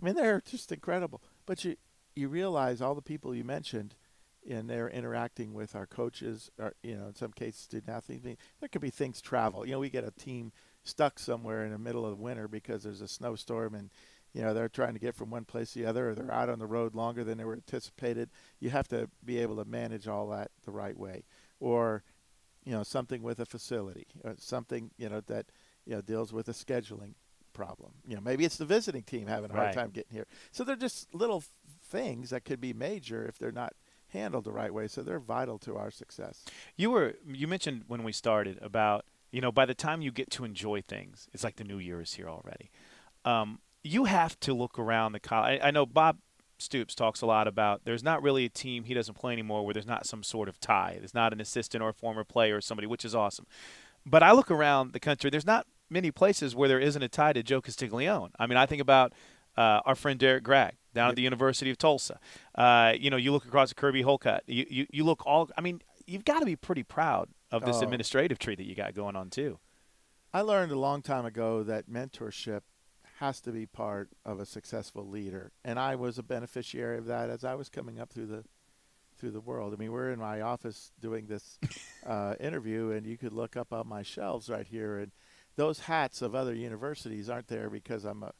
I 0.02 0.06
mean, 0.06 0.16
they're 0.16 0.42
just 0.42 0.72
incredible. 0.72 1.22
But 1.46 1.64
you 1.64 1.76
you 2.16 2.28
realize 2.28 2.82
all 2.82 2.96
the 2.96 3.02
people 3.02 3.34
you 3.34 3.44
mentioned, 3.44 3.96
and 4.48 4.70
they're 4.70 4.90
interacting 4.90 5.54
with 5.54 5.76
our 5.76 5.86
coaches, 5.86 6.52
or 6.60 6.74
you 6.84 6.96
know, 6.96 7.08
in 7.08 7.16
some 7.16 7.32
cases, 7.32 7.62
student 7.62 7.90
athletes. 7.90 8.24
I 8.24 8.28
mean, 8.30 8.38
there 8.60 8.70
could 8.70 8.82
be 8.82 8.90
things 8.90 9.22
travel. 9.22 9.66
You 9.66 9.74
know, 9.74 9.80
we 9.80 9.90
get 9.90 10.04
a 10.04 10.12
team 10.12 10.52
stuck 10.84 11.20
somewhere 11.20 11.66
in 11.66 11.72
the 11.72 11.78
middle 11.78 12.06
of 12.06 12.18
the 12.18 12.24
winter 12.24 12.48
because 12.48 12.84
there's 12.84 13.02
a 13.02 13.08
snowstorm 13.08 13.74
and 13.74 13.90
you 14.34 14.42
know 14.42 14.54
they're 14.54 14.70
trying 14.70 14.94
to 14.94 15.00
get 15.00 15.16
from 15.16 15.30
one 15.30 15.46
place 15.46 15.74
to 15.74 15.80
the 15.80 15.86
other 15.86 16.10
or 16.10 16.16
they're 16.16 16.34
out 16.34 16.50
on 16.50 16.60
the 16.60 16.66
road 16.66 16.94
longer 16.94 17.24
than 17.24 17.38
they 17.38 17.46
were 17.46 17.54
anticipated 17.54 18.30
you 18.60 18.70
have 18.70 18.88
to 18.88 19.10
be 19.24 19.40
able 19.40 19.56
to 19.56 19.66
manage 19.66 20.08
all 20.08 20.28
that 20.28 20.52
the 20.66 20.72
right 20.72 20.98
way 20.98 21.24
or 21.60 22.04
you 22.66 22.74
know 22.74 22.84
something 22.84 23.22
with 23.22 23.40
a 23.40 23.46
facility 23.46 24.08
or 24.24 24.36
something 24.38 24.92
you 24.98 25.08
know 25.08 25.22
that 25.22 25.46
you 25.86 25.96
know 25.96 26.02
deals 26.02 26.34
with 26.34 26.50
a 26.50 26.54
scheduling 26.54 27.14
problem 27.54 27.92
you 28.08 28.16
know 28.16 28.22
maybe 28.22 28.44
it's 28.46 28.58
the 28.58 28.66
visiting 28.66 29.04
team 29.04 29.28
having 29.28 29.50
a 29.52 29.54
hard 29.54 29.68
Right. 29.68 29.76
time 29.76 29.92
getting 29.92 30.12
here 30.14 30.28
so 30.52 30.64
they're 30.64 30.76
just 30.76 31.14
little 31.14 31.44
things 31.82 32.30
that 32.32 32.44
could 32.46 32.60
be 32.60 32.74
major 32.74 33.26
if 33.26 33.38
they're 33.38 33.52
not 33.52 33.74
handled 34.10 34.44
the 34.46 34.52
right 34.52 34.74
way 34.74 34.88
so 34.88 35.02
they're 35.04 35.20
vital 35.20 35.58
to 35.60 35.76
our 35.78 35.92
success 35.92 36.44
You 36.76 36.92
were 36.92 37.14
you 37.26 37.48
mentioned 37.48 37.84
when 37.88 38.04
we 38.04 38.12
started 38.12 38.58
about 38.62 39.06
you 39.32 39.42
know 39.42 39.52
by 39.52 39.66
the 39.66 39.74
time 39.76 40.02
you 40.02 40.12
get 40.12 40.30
to 40.32 40.46
enjoy 40.46 40.82
things, 40.82 41.28
it's 41.34 41.44
like 41.44 41.56
the 41.56 41.64
new 41.64 41.80
year 41.80 42.02
is 42.02 42.14
here 42.14 42.30
already. 42.30 42.70
Um, 43.26 43.60
you 43.84 44.06
have 44.06 44.40
to 44.42 44.54
look 44.54 44.78
around 44.78 45.14
the 45.14 45.20
college. 45.20 45.60
I, 45.62 45.68
I 45.68 45.72
know 45.72 45.86
Bob 45.86 46.18
Stoops 46.60 46.94
talks 46.96 47.22
a 47.22 47.26
lot 47.26 47.48
about 47.48 47.82
there's 47.84 48.04
not 48.04 48.22
really 48.22 48.46
a 48.46 48.50
team 48.50 48.84
he 48.84 48.94
doesn't 48.94 49.16
play 49.16 49.34
anymore 49.34 49.66
where 49.66 49.74
there's 49.74 49.88
not 49.88 50.06
some 50.06 50.22
sort 50.24 50.48
of 50.48 50.60
tie. 50.60 50.96
There's 51.00 51.14
not 51.16 51.34
an 51.34 51.42
assistant 51.42 51.84
or 51.84 51.90
a 51.90 51.94
former 51.94 52.24
player 52.24 52.58
or 52.58 52.62
somebody, 52.62 52.86
which 52.88 53.04
is 53.04 53.16
awesome. 53.16 53.48
But 54.06 54.22
I 54.22 54.32
look 54.34 54.52
around 54.52 54.94
the 54.94 55.00
country. 55.00 55.30
There's 55.32 55.46
not 55.48 55.66
many 55.94 56.12
places 56.12 56.56
where 56.56 56.68
there 56.68 56.80
isn't 56.80 57.02
a 57.02 57.08
tie 57.08 57.32
to 57.34 57.44
Joe 57.44 57.62
Castiglione. 57.62 58.32
I 58.38 58.48
mean, 58.48 58.58
I 58.58 58.66
think 58.66 58.82
about 58.82 59.14
uh, 59.56 59.80
our 59.86 59.96
friend 59.96 60.20
Derrick 60.20 60.44
Gragg 60.44 60.74
down 60.94 61.10
at 61.10 61.16
the 61.16 61.22
University 61.22 61.70
of 61.72 61.78
Tulsa. 61.78 62.20
Uh, 62.56 62.94
you 63.00 63.10
know, 63.10 63.18
you 63.18 63.32
look 63.32 63.46
across 63.46 63.72
at 63.72 63.78
Kirby 63.78 64.02
Hocutt. 64.04 64.42
You, 64.48 64.66
you 64.70 64.88
you 64.92 65.04
look 65.06 65.24
all. 65.26 65.50
I 65.58 65.62
mean, 65.62 65.82
you've 66.06 66.26
got 66.26 66.40
to 66.40 66.46
be 66.46 66.56
pretty 66.56 66.84
proud 66.84 67.30
of 67.52 67.64
this 67.64 67.78
Oh. 67.78 67.84
administrative 67.84 68.40
tree 68.40 68.56
that 68.56 68.66
you 68.66 68.76
got 68.76 68.94
going 68.96 69.16
on 69.16 69.30
too. 69.30 69.60
I 70.34 70.42
learned 70.42 70.72
a 70.72 70.80
long 70.80 71.04
time 71.04 71.26
ago 71.26 71.62
that 71.64 71.88
mentorship 71.88 72.62
has 73.20 73.40
to 73.42 73.52
be 73.52 73.68
part 73.68 74.10
of 74.26 74.40
a 74.40 74.46
successful 74.46 75.08
leader, 75.08 75.52
and 75.64 75.78
I 75.80 75.96
was 75.96 76.18
a 76.18 76.24
beneficiary 76.24 76.98
of 76.98 77.06
that 77.06 77.30
as 77.30 77.44
I 77.44 77.54
was 77.54 77.70
coming 77.70 78.00
up 78.00 78.12
through 78.12 78.26
the 78.28 78.44
through 79.16 79.30
the 79.32 79.40
world. 79.42 79.74
I 79.74 79.78
mean, 79.78 79.92
we're 79.92 80.10
in 80.12 80.20
my 80.20 80.42
office 80.42 80.92
doing 81.00 81.28
this 81.28 81.60
uh, 82.08 82.34
interview, 82.40 82.90
and 82.92 83.06
you 83.06 83.16
could 83.18 83.32
look 83.34 83.56
up 83.56 83.72
on 83.72 83.88
my 83.88 84.02
shelves 84.02 84.50
right 84.50 84.66
here, 84.68 84.98
and 84.98 85.12
those 85.56 85.80
hats 85.82 86.22
of 86.22 86.34
other 86.36 86.54
universities 86.54 87.30
aren't 87.30 87.48
there 87.48 87.70
because 87.70 88.06
I'm 88.06 88.24
a, 88.24 88.32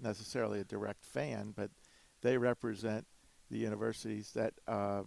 necessarily 0.00 0.60
a 0.60 0.64
direct 0.64 1.04
fan, 1.04 1.52
but 1.56 1.70
they 2.22 2.36
represent 2.38 3.06
the 3.50 3.58
universities 3.58 4.32
that 4.34 4.52
uh, 4.66 5.02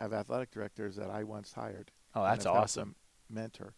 have 0.00 0.12
athletic 0.12 0.50
directors 0.50 0.96
that 0.96 1.10
I 1.10 1.24
once 1.24 1.52
hired. 1.52 1.90
Oh, 2.14 2.22
that's 2.22 2.46
awesome. 2.46 2.94
Mentor, 3.30 3.74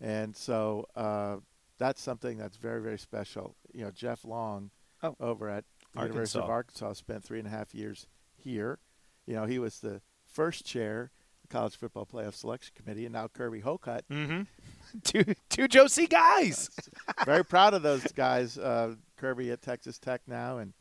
and 0.00 0.34
so 0.36 0.86
uh, 0.96 1.36
that's 1.78 2.02
something 2.02 2.36
that's 2.36 2.56
very 2.56 2.82
very 2.82 2.98
special. 2.98 3.56
You 3.72 3.84
know, 3.84 3.90
Jeff 3.90 4.24
Long 4.24 4.70
Oh. 5.04 5.16
over 5.18 5.48
at 5.48 5.64
the 5.94 6.02
University 6.02 6.38
of 6.38 6.48
Arkansas. 6.48 6.84
Arkansas 6.86 6.98
spent 7.00 7.24
three 7.24 7.38
and 7.40 7.48
a 7.48 7.50
half 7.50 7.74
years 7.74 8.06
here. 8.36 8.78
You 9.26 9.34
know, 9.34 9.46
he 9.46 9.58
was 9.58 9.80
the 9.80 10.00
first 10.24 10.64
chair 10.64 11.02
of 11.02 11.10
the 11.10 11.21
College 11.52 11.76
Football 11.76 12.08
Playoff 12.12 12.34
Selection 12.34 12.72
Committee, 12.74 13.04
and 13.04 13.12
now 13.12 13.28
Kirby 13.28 13.60
Hocutt. 13.60 14.02
Mm-hmm. 14.10 14.42
two 15.04 15.34
two 15.50 15.68
Joe 15.68 15.86
C 15.86 16.06
guys. 16.06 16.70
very 17.26 17.44
proud 17.44 17.74
of 17.74 17.82
those 17.82 18.04
guys. 18.12 18.56
Uh, 18.56 18.94
Kirby 19.16 19.50
at 19.50 19.62
Texas 19.62 19.98
Tech 19.98 20.22
now, 20.26 20.58
and 20.58 20.72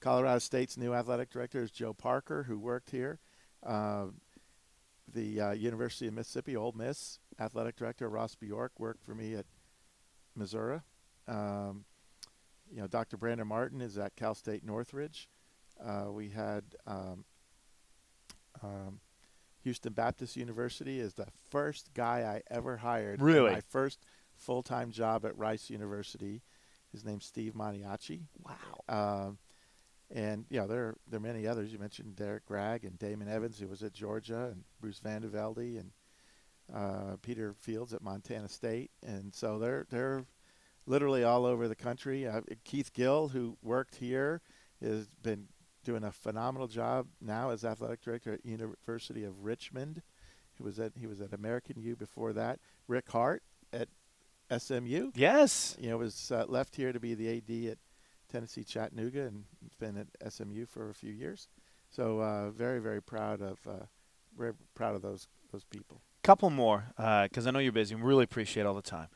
Colorado 0.00 0.38
State's 0.38 0.76
new 0.76 0.94
athletic 0.94 1.30
director 1.30 1.62
is 1.62 1.70
Joe 1.70 1.92
Parker, 1.92 2.44
who 2.44 2.58
worked 2.58 2.90
here. 2.90 3.18
Uh, 3.64 4.06
the 5.12 5.40
uh, 5.40 5.50
University 5.52 6.06
of 6.06 6.14
Mississippi, 6.14 6.56
Ole 6.56 6.72
Miss 6.72 7.18
athletic 7.40 7.76
director 7.76 8.08
Ross 8.08 8.34
Bjork 8.34 8.72
worked 8.78 9.04
for 9.04 9.14
me 9.14 9.34
at 9.34 9.46
Missouri. 10.36 10.80
Um, 11.26 11.84
you 12.70 12.80
know, 12.80 12.86
Dr. 12.86 13.16
Brandon 13.16 13.46
Martin 13.46 13.80
is 13.80 13.98
at 13.98 14.16
Cal 14.16 14.34
State 14.34 14.64
Northridge. 14.64 15.28
Uh, 15.84 16.06
we 16.10 16.28
had 16.30 16.62
um, 16.86 17.24
um, 18.62 19.00
Houston 19.64 19.92
Baptist 19.92 20.36
University 20.36 21.00
is 21.00 21.14
the 21.14 21.26
first 21.50 21.90
guy 21.94 22.20
I 22.20 22.54
ever 22.54 22.76
hired. 22.76 23.20
Really? 23.20 23.52
my 23.52 23.62
first 23.68 23.98
full-time 24.36 24.90
job 24.90 25.24
at 25.24 25.36
Rice 25.36 25.70
University. 25.70 26.42
His 26.92 27.04
name's 27.04 27.24
Steve 27.24 27.54
Moniaci. 27.54 28.22
Wow. 28.44 29.26
Um, 29.26 29.38
and 30.14 30.44
yeah, 30.50 30.66
there 30.66 30.94
there 31.08 31.18
are 31.18 31.20
many 31.20 31.46
others. 31.46 31.72
You 31.72 31.78
mentioned 31.78 32.14
Derrick 32.14 32.44
Gragg 32.44 32.84
and 32.84 32.98
Damon 32.98 33.28
Evans, 33.28 33.58
who 33.58 33.66
was 33.66 33.82
at 33.82 33.94
Georgia, 33.94 34.50
and 34.52 34.64
Bruce 34.80 35.00
Vandevelde, 35.00 35.80
and 35.80 35.90
uh, 36.72 37.16
Peter 37.22 37.54
Fields 37.58 37.92
at 37.94 38.02
Montana 38.02 38.48
State, 38.48 38.90
and 39.04 39.34
so 39.34 39.58
they're 39.58 39.86
they're 39.90 40.24
literally 40.86 41.24
all 41.24 41.46
over 41.46 41.66
the 41.68 41.74
country. 41.74 42.26
Uh, 42.26 42.42
Keith 42.64 42.92
Gill, 42.92 43.28
who 43.28 43.56
worked 43.62 43.96
here, 43.96 44.42
has 44.82 45.08
been 45.22 45.48
doing 45.84 46.04
a 46.04 46.12
phenomenal 46.12 46.66
job 46.66 47.06
now 47.20 47.50
as 47.50 47.64
athletic 47.64 48.00
director 48.02 48.32
at 48.32 48.44
University 48.44 49.24
of 49.24 49.44
Richmond. 49.44 50.02
He 50.56 50.62
was 50.62 50.78
at 50.78 50.92
he 50.98 51.06
was 51.06 51.20
at 51.20 51.32
American 51.32 51.80
U 51.80 51.96
before 51.96 52.32
that. 52.32 52.60
Rick 52.88 53.10
Hart 53.10 53.42
at 53.72 53.88
SMU. 54.56 55.10
Yes. 55.14 55.76
You 55.80 55.90
know, 55.90 55.98
was 55.98 56.30
uh, 56.30 56.44
left 56.48 56.76
here 56.76 56.92
to 56.92 57.00
be 57.00 57.14
the 57.14 57.36
AD 57.36 57.72
at 57.72 57.78
Tennessee 58.30 58.64
Chattanooga 58.64 59.22
and 59.22 59.44
been 59.78 59.96
at 59.96 60.32
SMU 60.32 60.66
for 60.66 60.90
a 60.90 60.94
few 60.94 61.12
years. 61.12 61.48
So 61.90 62.20
uh, 62.20 62.50
very 62.50 62.80
very 62.80 63.02
proud 63.02 63.40
of 63.40 63.58
uh, 63.68 63.84
very 64.36 64.52
proud 64.74 64.94
of 64.94 65.02
those 65.02 65.28
those 65.52 65.64
people. 65.64 66.00
Couple 66.22 66.50
more 66.50 66.84
because 66.96 67.46
uh, 67.46 67.48
I 67.48 67.52
know 67.52 67.58
you're 67.58 67.72
busy. 67.72 67.94
and 67.94 68.04
really 68.04 68.24
appreciate 68.24 68.64
all 68.64 68.74
the 68.74 68.82
time. 68.82 69.08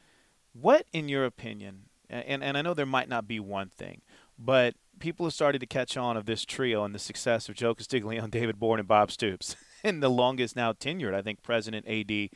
What, 0.53 0.87
in 0.93 1.09
your 1.09 1.25
opinion, 1.25 1.85
and, 2.11 2.43
and 2.43 2.57
I 2.57 2.63
know 2.63 2.75
there 2.75 2.87
might 2.87 3.09
not 3.09 3.29
be 3.29 3.39
one 3.39 3.69
thing, 3.69 4.03
but 4.38 4.74
people 4.98 5.27
have 5.27 5.33
started 5.33 5.61
to 5.61 5.66
catch 5.66 5.96
on 5.96 6.16
of 6.16 6.27
this 6.27 6.44
trio 6.44 6.85
and 6.85 6.94
the 6.94 6.98
success 6.98 7.48
of 7.48 7.55
Joe 7.55 7.74
Castiglione, 7.74 8.29
David 8.31 8.59
Boren, 8.59 8.81
and 8.81 8.88
Bob 8.88 9.11
Stoops, 9.11 9.57
and 9.85 10.03
the 10.03 10.11
longest 10.11 10.57
now 10.57 10.72
tenured, 10.72 11.14
I 11.14 11.22
think, 11.22 11.42
president, 11.42 11.87
AD, 11.88 12.31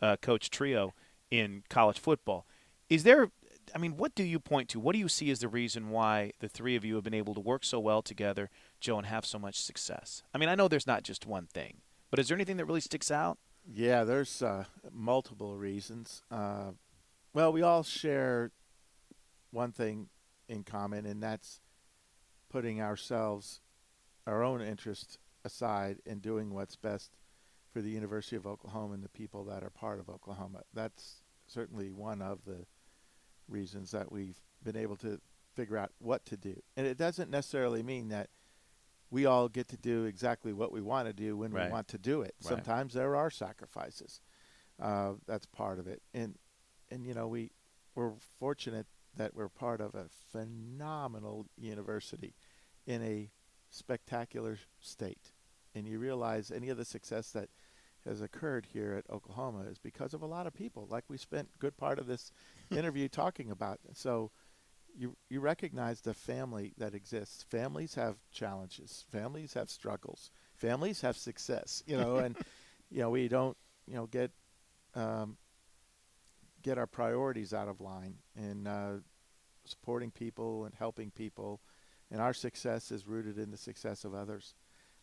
uh, 0.00 0.16
coach 0.16 0.50
trio 0.50 0.94
in 1.30 1.62
college 1.68 1.98
football. 1.98 2.46
Is 2.88 3.04
there, 3.04 3.30
I 3.74 3.78
mean, 3.78 3.96
what 3.96 4.14
do 4.14 4.22
you 4.22 4.38
point 4.38 4.68
to? 4.70 4.80
What 4.80 4.92
do 4.92 4.98
you 4.98 5.08
see 5.08 5.30
as 5.30 5.40
the 5.40 5.48
reason 5.48 5.90
why 5.90 6.32
the 6.40 6.48
three 6.48 6.76
of 6.76 6.84
you 6.84 6.94
have 6.96 7.04
been 7.04 7.14
able 7.14 7.34
to 7.34 7.40
work 7.40 7.64
so 7.64 7.80
well 7.80 8.02
together, 8.02 8.50
Joe, 8.80 8.98
and 8.98 9.06
have 9.06 9.24
so 9.24 9.38
much 9.38 9.60
success? 9.60 10.22
I 10.34 10.38
mean, 10.38 10.48
I 10.48 10.54
know 10.54 10.68
there's 10.68 10.86
not 10.86 11.02
just 11.02 11.26
one 11.26 11.46
thing, 11.46 11.78
but 12.10 12.18
is 12.18 12.28
there 12.28 12.36
anything 12.36 12.56
that 12.58 12.66
really 12.66 12.80
sticks 12.80 13.10
out? 13.10 13.38
Yeah, 13.72 14.04
there's 14.04 14.42
uh, 14.42 14.64
multiple 14.90 15.56
reasons. 15.56 16.22
Uh, 16.30 16.72
well, 17.32 17.52
we 17.52 17.62
all 17.62 17.84
share 17.84 18.50
one 19.50 19.72
thing 19.72 20.08
in 20.48 20.64
common, 20.64 21.06
and 21.06 21.22
that's 21.22 21.60
putting 22.50 22.80
ourselves, 22.80 23.60
our 24.26 24.42
own 24.42 24.60
interest 24.60 25.18
aside, 25.44 25.98
and 26.06 26.20
doing 26.20 26.52
what's 26.52 26.76
best 26.76 27.10
for 27.72 27.80
the 27.80 27.90
University 27.90 28.36
of 28.36 28.46
Oklahoma 28.46 28.94
and 28.94 29.02
the 29.02 29.08
people 29.08 29.44
that 29.44 29.62
are 29.62 29.70
part 29.70 29.98
of 29.98 30.08
Oklahoma. 30.08 30.62
That's 30.74 31.22
certainly 31.46 31.90
one 31.90 32.20
of 32.20 32.44
the 32.44 32.66
reasons 33.48 33.90
that 33.92 34.12
we've 34.12 34.40
been 34.62 34.76
able 34.76 34.96
to 34.96 35.20
figure 35.54 35.78
out 35.78 35.90
what 35.98 36.24
to 36.26 36.36
do. 36.36 36.62
And 36.76 36.86
it 36.86 36.98
doesn't 36.98 37.30
necessarily 37.30 37.82
mean 37.82 38.08
that 38.08 38.28
we 39.10 39.26
all 39.26 39.48
get 39.48 39.68
to 39.68 39.76
do 39.76 40.04
exactly 40.04 40.52
what 40.52 40.72
we 40.72 40.80
want 40.80 41.06
to 41.06 41.12
do 41.12 41.36
when 41.36 41.52
right. 41.52 41.66
we 41.66 41.72
want 41.72 41.88
to 41.88 41.98
do 41.98 42.22
it. 42.22 42.34
Right. 42.42 42.48
Sometimes 42.48 42.94
there 42.94 43.14
are 43.14 43.30
sacrifices. 43.30 44.20
Uh, 44.80 45.12
that's 45.26 45.46
part 45.46 45.78
of 45.78 45.86
it. 45.86 46.02
And 46.14 46.36
and 46.90 47.06
you 47.06 47.14
know 47.14 47.28
we 47.28 47.50
we're 47.94 48.12
fortunate 48.38 48.86
that 49.16 49.34
we're 49.34 49.48
part 49.48 49.80
of 49.80 49.94
a 49.94 50.06
phenomenal 50.30 51.46
university 51.56 52.34
in 52.86 53.02
a 53.02 53.30
spectacular 53.70 54.58
state. 54.80 55.32
And 55.74 55.86
you 55.86 55.98
realize 55.98 56.50
any 56.50 56.68
of 56.68 56.76
the 56.76 56.84
success 56.84 57.30
that 57.32 57.48
has 58.04 58.20
occurred 58.20 58.66
here 58.72 58.94
at 58.94 59.12
Oklahoma 59.12 59.64
is 59.70 59.78
because 59.78 60.12
of 60.12 60.22
a 60.22 60.26
lot 60.26 60.46
of 60.46 60.54
people, 60.54 60.86
like 60.90 61.04
we 61.08 61.16
spent 61.16 61.48
good 61.58 61.76
part 61.76 61.98
of 61.98 62.06
this 62.06 62.32
interview 62.70 63.08
talking 63.08 63.50
about. 63.50 63.78
So 63.94 64.30
you 64.94 65.16
you 65.30 65.40
recognize 65.40 66.00
the 66.00 66.14
family 66.14 66.74
that 66.78 66.94
exists. 66.94 67.44
Families 67.44 67.94
have 67.94 68.16
challenges. 68.30 69.04
Families 69.10 69.54
have 69.54 69.70
struggles. 69.70 70.30
Families 70.54 71.00
have 71.00 71.16
success. 71.16 71.82
You 71.86 71.96
know, 71.96 72.16
and 72.16 72.36
you 72.90 73.00
know 73.00 73.10
we 73.10 73.28
don't 73.28 73.56
you 73.86 73.94
know 73.94 74.06
get 74.06 74.32
um, 74.94 75.36
get 76.62 76.78
our 76.78 76.86
priorities 76.86 77.52
out 77.52 77.68
of 77.68 77.80
line 77.80 78.16
in 78.36 78.66
uh, 78.66 78.98
supporting 79.64 80.10
people 80.10 80.64
and 80.64 80.74
helping 80.74 81.10
people, 81.10 81.60
and 82.10 82.20
our 82.20 82.32
success 82.32 82.90
is 82.90 83.06
rooted 83.06 83.38
in 83.38 83.50
the 83.50 83.56
success 83.56 84.04
of 84.04 84.14
others. 84.14 84.54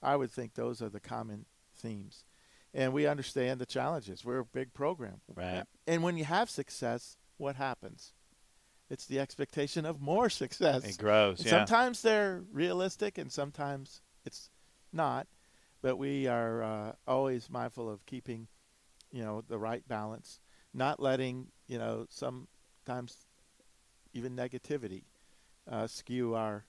I 0.02 0.16
would 0.16 0.32
think 0.32 0.54
those 0.54 0.82
are 0.82 0.90
the 0.90 1.00
common 1.00 1.46
themes. 1.76 2.26
And 2.74 2.94
we 2.94 3.08
understand 3.08 3.60
the 3.60 3.66
challenges. 3.66 4.24
We're 4.24 4.40
a 4.40 4.46
big 4.46 4.74
program. 4.74 5.22
Right. 5.34 5.64
And 5.88 6.04
when 6.04 6.18
you 6.18 6.26
have 6.26 6.50
success, 6.50 7.18
what 7.38 7.56
happens? 7.56 8.14
It's 8.90 9.06
the 9.06 9.20
expectation 9.20 9.86
of 9.86 10.02
more 10.02 10.30
success. 10.30 10.84
It 10.84 10.98
grows. 10.98 11.44
Yeah. 11.44 11.52
Sometimes 11.52 12.02
they're 12.02 12.44
realistic 12.52 13.18
and 13.18 13.32
sometimes 13.32 14.02
it's 14.26 14.50
not. 14.94 15.28
But 15.82 15.98
we 15.98 16.28
are 16.28 16.62
uh, 16.62 16.92
always 17.08 17.50
mindful 17.50 17.90
of 17.90 18.06
keeping, 18.06 18.48
you 19.12 19.24
know, 19.24 19.44
the 19.48 19.58
right 19.58 19.88
balance 19.88 20.40
not 20.74 21.00
letting 21.00 21.48
you 21.68 21.78
know 21.78 22.06
sometimes 22.10 23.26
even 24.14 24.36
negativity 24.36 25.04
uh, 25.70 25.88
skew 25.88 26.36
our 26.36 26.66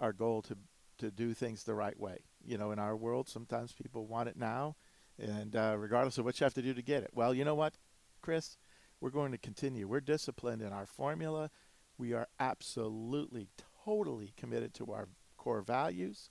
our 0.00 0.12
goal 0.12 0.42
to 0.42 0.56
to 0.98 1.10
do 1.10 1.34
things 1.34 1.64
the 1.64 1.74
right 1.74 1.98
way. 1.98 2.18
You 2.44 2.58
know, 2.58 2.70
in 2.70 2.78
our 2.78 2.96
world, 2.96 3.28
sometimes 3.28 3.72
people 3.72 4.06
want 4.06 4.28
it 4.28 4.36
now, 4.36 4.76
and 5.18 5.54
uh, 5.56 5.76
regardless 5.78 6.18
of 6.18 6.24
what 6.24 6.38
you 6.38 6.44
have 6.44 6.54
to 6.54 6.62
do 6.62 6.74
to 6.74 6.82
get 6.82 7.02
it. 7.02 7.10
Well, 7.12 7.34
you 7.34 7.44
know 7.44 7.54
what, 7.54 7.74
Chris, 8.20 8.58
we're 9.00 9.10
going 9.10 9.32
to 9.32 9.38
continue. 9.38 9.88
We're 9.88 10.00
disciplined 10.00 10.62
in 10.62 10.72
our 10.72 10.86
formula. 10.86 11.50
We 11.98 12.12
are 12.12 12.28
absolutely, 12.38 13.48
totally 13.84 14.32
committed 14.36 14.74
to 14.74 14.92
our 14.92 15.08
core 15.36 15.62
values, 15.62 16.30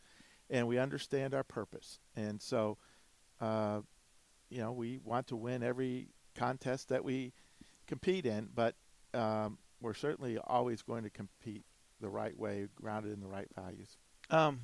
and 0.50 0.68
we 0.68 0.78
understand 0.78 1.34
our 1.34 1.44
purpose. 1.44 2.00
And 2.16 2.42
so, 2.42 2.78
uh, 3.42 3.82
you 4.50 4.60
know, 4.60 4.72
we 4.72 5.00
want 5.04 5.28
to 5.28 5.36
win 5.36 5.64
every 5.64 6.10
contest 6.34 6.90
that 6.90 7.04
we 7.04 7.34
compete 7.88 8.26
in, 8.26 8.50
but 8.54 8.76
um, 9.14 9.58
we're 9.82 9.94
certainly 9.94 10.38
always 10.38 10.82
going 10.82 11.04
to 11.04 11.10
compete 11.10 11.64
the 12.00 12.10
right 12.10 12.38
way, 12.38 12.68
grounded 12.76 13.14
in 13.14 13.20
the 13.20 13.28
right 13.28 13.48
values. 13.56 13.98
Um, 14.30 14.62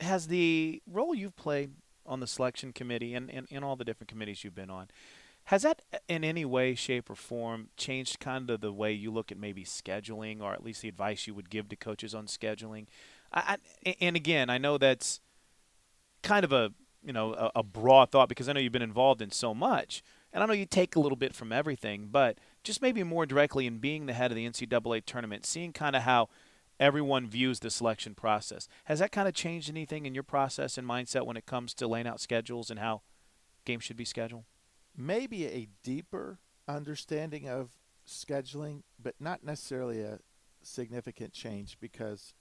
has 0.00 0.28
the 0.28 0.82
role 0.86 1.14
you've 1.14 1.36
played 1.36 1.72
on 2.04 2.20
the 2.20 2.26
selection 2.26 2.72
committee 2.72 3.14
and, 3.14 3.30
and, 3.30 3.46
and 3.50 3.64
all 3.64 3.76
the 3.76 3.84
different 3.84 4.08
committees 4.08 4.42
you've 4.42 4.54
been 4.54 4.70
on, 4.70 4.88
has 5.44 5.62
that 5.62 5.82
in 6.08 6.22
any 6.22 6.44
way, 6.44 6.74
shape, 6.74 7.10
or 7.10 7.14
form 7.16 7.68
changed 7.76 8.20
kind 8.20 8.48
of 8.48 8.60
the 8.60 8.72
way 8.72 8.92
you 8.92 9.10
look 9.10 9.32
at 9.32 9.38
maybe 9.38 9.64
scheduling 9.64 10.40
or 10.40 10.52
at 10.52 10.62
least 10.62 10.82
the 10.82 10.88
advice 10.88 11.26
you 11.26 11.34
would 11.34 11.50
give 11.50 11.68
to 11.68 11.76
coaches 11.76 12.14
on 12.14 12.26
scheduling? 12.26 12.86
I, 13.32 13.56
I, 13.84 13.96
and 14.00 14.14
again, 14.14 14.50
I 14.50 14.58
know 14.58 14.78
that's 14.78 15.20
kind 16.22 16.44
of 16.44 16.52
a 16.52 16.72
you 17.02 17.12
know 17.12 17.34
a, 17.34 17.50
a 17.56 17.62
broad 17.62 18.12
thought 18.12 18.28
because 18.28 18.48
I 18.48 18.52
know 18.52 18.60
you've 18.60 18.72
been 18.72 18.82
involved 18.82 19.20
in 19.20 19.30
so 19.30 19.52
much. 19.54 20.02
And 20.32 20.42
I 20.42 20.46
know 20.46 20.52
you 20.54 20.66
take 20.66 20.96
a 20.96 21.00
little 21.00 21.16
bit 21.16 21.34
from 21.34 21.52
everything, 21.52 22.08
but 22.10 22.38
just 22.64 22.80
maybe 22.80 23.02
more 23.02 23.26
directly 23.26 23.66
in 23.66 23.78
being 23.78 24.06
the 24.06 24.12
head 24.12 24.30
of 24.30 24.36
the 24.36 24.48
NCAA 24.48 25.04
tournament, 25.04 25.44
seeing 25.44 25.72
kind 25.72 25.94
of 25.94 26.02
how 26.02 26.28
everyone 26.80 27.28
views 27.28 27.60
the 27.60 27.70
selection 27.70 28.14
process. 28.14 28.66
Has 28.84 28.98
that 29.00 29.12
kind 29.12 29.28
of 29.28 29.34
changed 29.34 29.68
anything 29.68 30.06
in 30.06 30.14
your 30.14 30.22
process 30.22 30.78
and 30.78 30.88
mindset 30.88 31.26
when 31.26 31.36
it 31.36 31.46
comes 31.46 31.74
to 31.74 31.86
laying 31.86 32.06
out 32.06 32.20
schedules 32.20 32.70
and 32.70 32.80
how 32.80 33.02
games 33.64 33.84
should 33.84 33.96
be 33.96 34.04
scheduled? 34.04 34.44
Maybe 34.96 35.46
a 35.46 35.68
deeper 35.82 36.38
understanding 36.66 37.48
of 37.48 37.70
scheduling, 38.06 38.82
but 39.00 39.14
not 39.20 39.44
necessarily 39.44 40.00
a 40.00 40.18
significant 40.62 41.32
change 41.32 41.76
because 41.80 42.34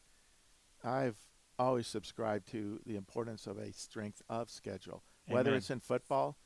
I've 0.83 1.17
always 1.59 1.87
subscribed 1.87 2.49
to 2.51 2.79
the 2.85 2.95
importance 2.95 3.47
of 3.47 3.57
a 3.57 3.71
strength 3.73 4.21
of 4.29 4.49
schedule, 4.49 5.03
Amen. 5.27 5.35
whether 5.35 5.55
it's 5.55 5.69
in 5.69 5.79
football, 5.79 6.37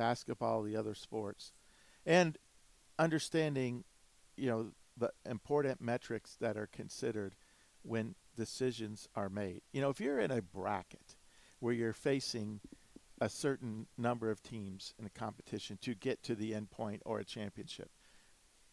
basketball, 0.00 0.62
the 0.62 0.76
other 0.76 0.94
sports, 0.94 1.52
and 2.06 2.38
understanding, 2.98 3.84
you 4.34 4.48
know, 4.48 4.70
the 4.96 5.12
important 5.26 5.78
metrics 5.78 6.38
that 6.40 6.56
are 6.56 6.68
considered 6.68 7.34
when 7.82 8.14
decisions 8.34 9.08
are 9.14 9.28
made. 9.28 9.60
You 9.74 9.82
know, 9.82 9.90
if 9.90 10.00
you're 10.00 10.18
in 10.18 10.30
a 10.30 10.40
bracket 10.40 11.16
where 11.58 11.74
you're 11.74 11.92
facing 11.92 12.60
a 13.20 13.28
certain 13.28 13.88
number 13.98 14.30
of 14.30 14.42
teams 14.42 14.94
in 14.98 15.04
a 15.04 15.10
competition 15.10 15.78
to 15.82 15.94
get 15.94 16.22
to 16.22 16.34
the 16.34 16.54
end 16.54 16.70
point 16.70 17.02
or 17.04 17.18
a 17.18 17.24
championship, 17.24 17.90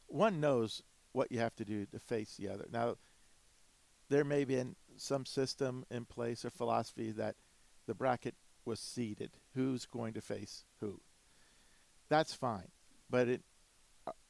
one 0.05 0.39
knows 0.39 0.81
what 1.11 1.29
you 1.29 1.39
have 1.39 1.55
to 1.57 1.65
do 1.65 1.85
to 1.87 1.99
face 1.99 2.37
the 2.37 2.47
other. 2.47 2.67
Now, 2.71 2.95
there 4.07 4.23
may 4.23 4.45
be 4.45 4.63
some 4.95 5.25
system 5.25 5.85
in 5.91 6.05
place 6.05 6.45
or 6.45 6.51
philosophy 6.51 7.11
that 7.11 7.35
the 7.85 7.93
bracket 7.93 8.35
was 8.63 8.79
seeded. 8.79 9.31
Who's 9.55 9.85
going 9.85 10.13
to 10.13 10.21
face? 10.21 10.63
That's 12.09 12.33
fine. 12.33 12.69
But 13.09 13.27
it 13.27 13.41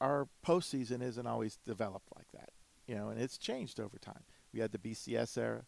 our 0.02 0.28
postseason 0.46 1.02
isn't 1.02 1.28
always 1.28 1.58
developed 1.66 2.08
like 2.16 2.32
that, 2.34 2.50
you 2.88 2.96
know, 2.96 3.10
and 3.10 3.20
it's 3.22 3.38
changed 3.38 3.80
over 3.80 3.98
time. 3.98 4.24
We 4.54 4.60
had 4.60 4.72
the 4.72 4.80
BCS 4.80 5.38
era, 5.38 5.66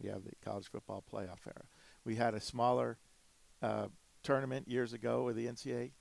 we 0.00 0.08
have 0.08 0.24
the 0.24 0.32
college 0.44 0.68
football 0.68 1.02
playoff 1.12 1.46
era. 1.46 1.64
We 2.04 2.16
had 2.16 2.34
a 2.34 2.40
smaller 2.40 2.98
uh, 3.62 3.88
tournament 4.22 4.68
years 4.68 4.92
ago 4.92 5.24
with 5.24 5.36
the 5.36 5.46
NCAA. 5.46 5.92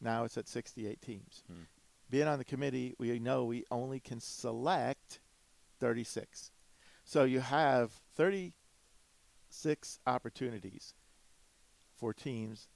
Now 0.00 0.24
it's 0.24 0.36
at 0.36 0.48
68 0.48 1.00
teams. 1.00 1.42
Hmm. 1.46 1.62
Being 2.10 2.28
on 2.28 2.38
the 2.38 2.44
committee, 2.44 2.94
we 2.98 3.18
know 3.18 3.44
we 3.44 3.64
only 3.70 3.98
can 3.98 4.20
select 4.20 5.20
36. 5.80 6.52
So 7.04 7.24
you 7.24 7.40
have 7.40 7.92
36 8.14 9.98
opportunities 10.06 10.94
for 11.96 12.12
teams 12.12 12.68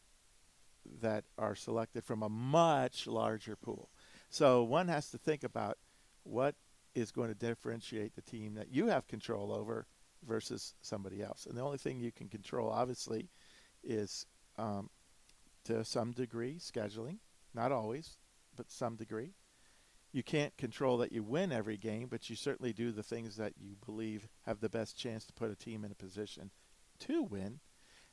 that 1.00 1.24
are 1.38 1.54
selected 1.54 2.04
from 2.04 2.22
a 2.22 2.28
much 2.28 3.06
larger 3.06 3.56
pool. 3.56 3.90
So 4.28 4.62
one 4.62 4.88
has 4.88 5.10
to 5.10 5.18
think 5.18 5.44
about 5.44 5.78
what 6.22 6.54
is 6.94 7.12
going 7.12 7.28
to 7.28 7.34
differentiate 7.34 8.14
the 8.14 8.22
team 8.22 8.54
that 8.54 8.72
you 8.72 8.86
have 8.86 9.06
control 9.06 9.52
over 9.52 9.86
versus 10.26 10.74
somebody 10.82 11.22
else. 11.22 11.46
And 11.46 11.56
the 11.56 11.62
only 11.62 11.78
thing 11.78 12.00
you 12.00 12.12
can 12.12 12.28
control, 12.28 12.70
obviously, 12.70 13.30
is 13.82 14.26
um, 14.58 14.90
to 15.64 15.84
some 15.84 16.12
degree 16.12 16.58
scheduling. 16.58 17.18
Not 17.54 17.72
always, 17.72 18.16
but 18.56 18.70
some 18.70 18.96
degree. 18.96 19.34
You 20.12 20.22
can't 20.22 20.56
control 20.56 20.98
that 20.98 21.12
you 21.12 21.22
win 21.22 21.52
every 21.52 21.76
game, 21.76 22.08
but 22.08 22.28
you 22.28 22.36
certainly 22.36 22.72
do 22.72 22.90
the 22.90 23.02
things 23.02 23.36
that 23.36 23.54
you 23.58 23.76
believe 23.84 24.28
have 24.44 24.60
the 24.60 24.68
best 24.68 24.96
chance 24.96 25.24
to 25.26 25.32
put 25.32 25.50
a 25.50 25.56
team 25.56 25.84
in 25.84 25.92
a 25.92 25.96
position 25.96 26.50
to 27.00 27.22
win. 27.22 27.60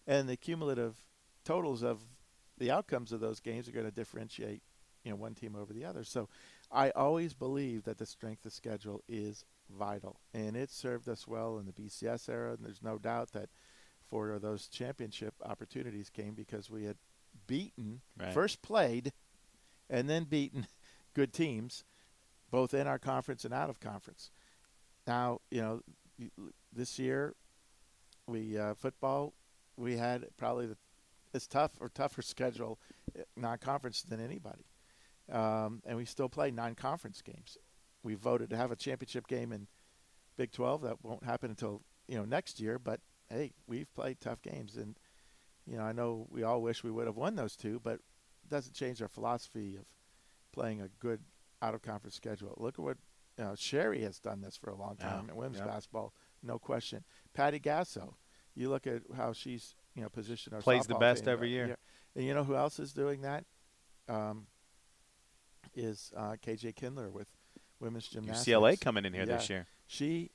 And 0.05 0.29
the 0.29 0.37
cumulative 0.37 1.03
totals 1.43 1.83
of 1.83 2.01
the 2.57 2.71
outcomes 2.71 3.11
of 3.11 3.19
those 3.19 3.39
games 3.39 3.67
are 3.67 3.71
going 3.71 3.85
to 3.85 3.91
differentiate, 3.91 4.61
you 5.03 5.11
know, 5.11 5.15
one 5.17 5.35
team 5.35 5.55
over 5.55 5.73
the 5.73 5.85
other. 5.85 6.03
So 6.03 6.27
I 6.71 6.89
always 6.91 7.33
believe 7.33 7.83
that 7.83 7.97
the 7.97 8.05
strength 8.05 8.45
of 8.45 8.53
schedule 8.53 9.03
is 9.07 9.45
vital, 9.69 10.19
and 10.33 10.55
it 10.55 10.69
served 10.71 11.07
us 11.09 11.27
well 11.27 11.57
in 11.59 11.65
the 11.65 11.71
BCS 11.73 12.29
era. 12.29 12.53
And 12.53 12.65
there's 12.65 12.81
no 12.83 12.97
doubt 12.97 13.31
that 13.33 13.49
four 14.09 14.31
of 14.31 14.41
those 14.41 14.67
championship 14.67 15.33
opportunities 15.45 16.09
came 16.09 16.33
because 16.33 16.69
we 16.69 16.85
had 16.85 16.97
beaten, 17.45 18.01
Right. 18.17 18.33
first 18.33 18.61
played, 18.61 19.11
and 19.89 20.09
then 20.09 20.23
beaten 20.23 20.67
good 21.13 21.33
teams, 21.33 21.83
both 22.49 22.73
in 22.73 22.87
our 22.87 22.99
conference 22.99 23.45
and 23.45 23.53
out 23.53 23.69
of 23.69 23.79
conference. 23.79 24.31
Now, 25.05 25.41
you 25.51 25.61
know, 25.61 25.81
this 26.73 26.97
year, 26.99 27.35
we 28.25 28.57
uh, 28.57 28.73
football, 28.73 29.33
we 29.77 29.97
had 29.97 30.25
probably 30.37 30.65
the 30.67 30.77
as 31.37 31.47
tough 31.47 31.71
or 31.79 31.87
tougher 31.87 32.21
schedule 32.21 32.79
uh, 33.17 33.21
non-conference 33.37 34.01
than 34.03 34.19
anybody, 34.19 34.65
um, 35.31 35.81
and 35.85 35.95
we 35.95 36.03
still 36.05 36.27
play 36.29 36.51
non-conference 36.51 37.21
games. 37.21 37.57
We 38.03 38.15
voted 38.15 38.49
to 38.49 38.57
have 38.57 38.71
a 38.71 38.75
championship 38.75 39.27
game 39.27 39.51
in 39.53 39.67
Big 40.35 40.51
12. 40.51 40.81
That 40.81 41.03
won't 41.03 41.23
happen 41.23 41.49
until 41.49 41.81
you 42.07 42.17
know 42.17 42.25
next 42.25 42.59
year. 42.59 42.77
But 42.77 42.99
hey, 43.29 43.53
we've 43.67 43.93
played 43.95 44.19
tough 44.19 44.41
games, 44.41 44.75
and 44.75 44.97
you 45.65 45.77
know 45.77 45.83
I 45.83 45.93
know 45.93 46.27
we 46.29 46.43
all 46.43 46.61
wish 46.61 46.83
we 46.83 46.91
would 46.91 47.07
have 47.07 47.15
won 47.15 47.35
those 47.35 47.55
two, 47.55 47.79
but 47.83 47.95
it 47.95 48.49
doesn't 48.49 48.75
change 48.75 49.01
our 49.01 49.07
philosophy 49.07 49.77
of 49.77 49.85
playing 50.53 50.81
a 50.81 50.89
good 50.99 51.21
out-of-conference 51.61 52.15
schedule. 52.15 52.53
Look 52.57 52.75
at 52.75 52.83
what 52.85 52.97
you 53.37 53.43
know, 53.43 53.55
Sherri 53.55 54.01
has 54.01 54.19
done 54.19 54.41
this 54.41 54.57
for 54.57 54.69
a 54.69 54.75
long 54.75 54.95
time 54.95 55.25
Yeah, 55.25 55.31
in 55.31 55.37
women's 55.37 55.59
yeah. 55.59 55.65
basketball, 55.67 56.13
no 56.41 56.57
question. 56.57 57.03
Patty 57.33 57.59
Gasso, 57.59 58.15
you 58.55 58.69
look 58.69 58.87
at 58.87 59.03
how 59.15 59.33
she's 59.33 59.75
you 59.97 60.03
know 60.03 60.09
positioned 60.09 60.53
our 60.53 60.61
Plays 60.61 60.85
the 60.85 60.95
best 60.95 61.25
team. 61.25 61.33
every 61.33 61.49
year. 61.49 61.67
Yeah. 61.67 61.75
And 62.15 62.25
you 62.25 62.33
know 62.33 62.43
who 62.43 62.55
else 62.55 62.79
is 62.79 62.93
doing 62.93 63.21
that? 63.21 63.43
Um, 64.07 64.45
is 65.75 66.13
uh, 66.15 66.35
KJ 66.45 66.75
Kindler 66.75 67.09
with 67.09 67.27
women's 67.79 68.07
gymnastics. 68.07 68.47
UCLA 68.47 68.79
coming 68.79 69.03
in 69.03 69.13
here 69.13 69.25
this 69.25 69.49
year. 69.49 69.65
She 69.87 70.31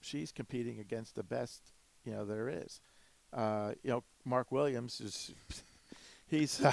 she's 0.00 0.32
competing 0.32 0.80
against 0.80 1.14
the 1.14 1.22
best 1.22 1.62
you 2.04 2.12
know 2.12 2.24
there 2.24 2.48
is. 2.48 2.80
Uh, 3.32 3.72
you 3.82 3.90
know 3.90 4.04
Mark 4.24 4.52
Williams 4.52 5.00
is 5.00 5.32
he's 6.26 6.62
uh, 6.62 6.72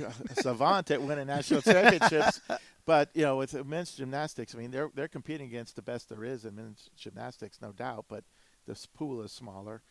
a 0.00 0.42
savant 0.42 0.90
at 0.90 1.02
winning 1.02 1.26
national 1.26 1.62
championships. 1.62 2.40
But 2.86 3.10
you 3.14 3.22
know, 3.22 3.36
with 3.36 3.64
men's 3.66 3.92
gymnastics, 3.92 4.54
I 4.54 4.58
mean, 4.58 4.70
they're 4.70 4.90
they're 4.94 5.08
competing 5.08 5.46
against 5.46 5.76
the 5.76 5.82
best 5.82 6.08
there 6.08 6.24
is 6.24 6.44
in 6.44 6.56
men's 6.56 6.90
gymnastics, 6.96 7.60
no 7.60 7.72
doubt. 7.72 8.06
But 8.08 8.24
this 8.66 8.86
pool 8.86 9.22
is 9.22 9.32
smaller. 9.32 9.82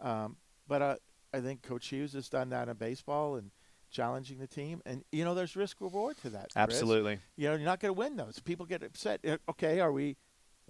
Um, 0.00 0.36
but 0.68 0.82
uh, 0.82 0.96
I 1.32 1.40
think 1.40 1.62
Coach 1.62 1.88
Hughes 1.88 2.12
has 2.12 2.28
done 2.28 2.50
that 2.50 2.68
in 2.68 2.76
baseball 2.76 3.36
and 3.36 3.50
challenging 3.90 4.38
the 4.38 4.46
team. 4.46 4.82
And 4.86 5.02
you 5.10 5.24
know, 5.24 5.34
there's 5.34 5.56
risk 5.56 5.80
reward 5.80 6.16
to 6.22 6.30
that. 6.30 6.52
Chris. 6.52 6.56
Absolutely. 6.56 7.18
You 7.36 7.48
know, 7.48 7.54
you're 7.54 7.64
not 7.64 7.80
going 7.80 7.94
to 7.94 7.98
win 7.98 8.16
those. 8.16 8.38
People 8.38 8.66
get 8.66 8.82
upset. 8.82 9.20
Okay, 9.48 9.80
are 9.80 9.92
we? 9.92 10.16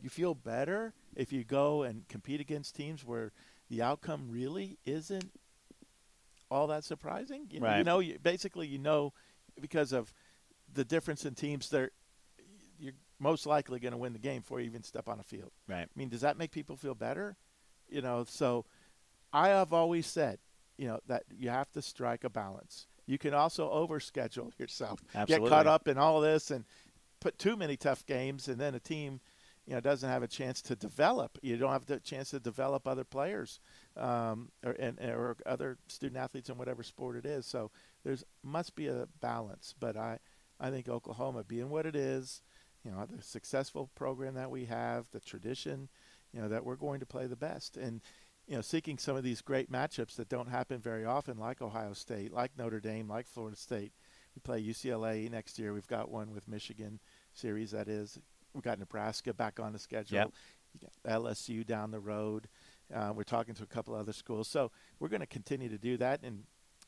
You 0.01 0.09
feel 0.09 0.35
better 0.35 0.95
if 1.17 1.33
you 1.33 1.43
go 1.43 1.83
and 1.83 2.07
compete 2.09 2.41
against 2.41 2.77
teams 2.77 3.05
where 3.05 3.33
the 3.69 3.83
outcome 3.83 4.29
really 4.31 4.79
isn't 4.87 5.33
all 6.51 6.69
that 6.69 6.85
surprising. 6.85 7.49
You 7.51 7.61
know, 7.61 7.67
you 7.67 7.73
Right. 7.73 7.85
know 7.87 7.99
you, 7.99 8.19
basically 8.23 8.69
you 8.69 8.79
know 8.79 9.13
because 9.61 9.93
of 9.93 10.13
the 10.73 10.85
difference 10.85 11.25
in 11.25 11.35
teams. 11.35 11.69
They're 11.69 11.91
you're 12.79 12.93
most 13.19 13.45
likely 13.47 13.81
going 13.81 13.91
to 13.93 13.99
win 13.99 14.13
the 14.13 14.21
game 14.21 14.41
before 14.43 14.61
you 14.61 14.67
even 14.67 14.85
step 14.85 15.09
on 15.09 15.19
a 15.19 15.25
field. 15.25 15.51
Right. 15.67 15.83
I 15.83 15.99
mean, 15.99 16.09
does 16.09 16.21
that 16.21 16.39
make 16.39 16.53
people 16.53 16.77
feel 16.77 16.95
better? 16.95 17.37
You 17.89 18.01
know, 18.03 18.25
so 18.29 18.65
I 19.33 19.49
have 19.49 19.73
always 19.73 20.07
said, 20.07 20.39
you 20.77 20.89
know, 20.89 21.01
that 21.07 21.25
you 21.37 21.51
have 21.51 21.71
to 21.73 21.83
strike 21.83 22.25
a 22.25 22.31
balance. 22.31 22.87
You 23.07 23.19
can 23.19 23.35
also 23.35 23.69
overschedule 23.71 24.53
yourself, 24.59 25.03
Absolutely. 25.15 25.49
get 25.49 25.51
caught 25.51 25.67
up 25.67 25.89
in 25.89 25.99
all 25.99 26.21
this, 26.21 26.51
and 26.51 26.65
put 27.21 27.39
too 27.39 27.57
many 27.57 27.77
tough 27.77 28.07
games, 28.07 28.49
and 28.49 28.61
then 28.61 28.75
a 28.75 28.81
team, 28.81 29.21
you 29.67 29.75
know, 29.75 29.81
doesn't 29.81 30.09
have 30.09 30.23
a 30.23 30.29
chance 30.29 30.63
to 30.63 30.77
develop. 30.77 31.39
You 31.43 31.57
don't 31.57 31.73
have 31.73 31.87
the 31.87 32.01
chance 32.01 32.31
to 32.31 32.41
develop 32.41 32.87
other 32.87 33.05
players, 33.05 33.61
um, 33.97 34.51
or 34.65 34.73
and 34.73 34.99
or 35.01 35.37
other 35.45 35.79
student 35.89 36.19
athletes 36.19 36.49
in 36.49 36.57
whatever 36.57 36.83
sport 36.83 37.17
it 37.17 37.27
is. 37.27 37.45
So 37.45 37.71
there's 38.05 38.25
must 38.43 38.75
be 38.75 38.87
a 38.87 39.09
balance. 39.21 39.75
But 39.79 39.97
I, 39.97 40.19
I 40.61 40.71
think 40.71 40.89
Oklahoma, 40.89 41.45
being 41.45 41.71
what 41.71 41.87
it 41.87 41.97
is, 41.97 42.43
you 42.85 42.91
know, 42.91 43.05
the 43.11 43.23
successful 43.23 43.91
program 43.95 44.35
that 44.35 44.51
we 44.51 44.67
have, 44.67 45.07
the 45.13 45.21
tradition, 45.21 45.89
you 46.33 46.41
know, 46.41 46.49
that 46.49 46.65
we're 46.65 46.77
going 46.77 47.01
to 47.01 47.07
play 47.07 47.27
the 47.27 47.37
best. 47.37 47.77
And, 47.77 48.01
you 48.49 48.57
know, 48.57 48.63
seeking 48.63 48.97
some 48.97 49.15
of 49.15 49.23
these 49.23 49.43
great 49.43 49.71
matchups 49.71 50.17
that 50.17 50.31
don't 50.31 50.49
happen 50.49 50.81
very 50.81 51.05
often, 51.05 51.37
like 51.39 51.61
Ohio 51.61 51.93
State, 51.93 52.33
like 52.33 52.53
Notre 52.57 52.81
Dame, 52.81 53.07
like 53.07 53.27
Florida 53.27 53.57
State. 53.57 53.93
We 54.35 54.41
play 54.41 54.63
UCLA 54.63 55.31
next 55.31 55.59
year. 55.59 55.75
We've 55.75 55.87
got 55.87 56.11
one 56.11 56.33
with 56.33 56.49
Michigan 56.49 56.99
series, 57.35 57.73
that 57.73 57.89
is. 57.89 58.19
We've 58.55 58.65
got 58.65 58.79
Nebraska 58.79 59.35
back 59.35 59.61
on 59.61 59.75
the 59.75 59.79
schedule. 59.79 60.17
Yep. 60.17 60.33
LSU 61.07 61.67
down 61.67 61.91
the 61.91 62.01
road. 62.01 62.49
Uh, 62.95 63.13
we're 63.15 63.23
talking 63.23 63.55
to 63.55 63.63
a 63.63 63.67
couple 63.67 63.95
other 63.95 64.15
schools. 64.15 64.49
So 64.49 64.71
we're 64.99 65.09
going 65.09 65.21
to 65.21 65.27
continue 65.27 65.69
to 65.69 65.79
do 65.79 65.99
that. 65.99 66.21
And, 66.23 66.45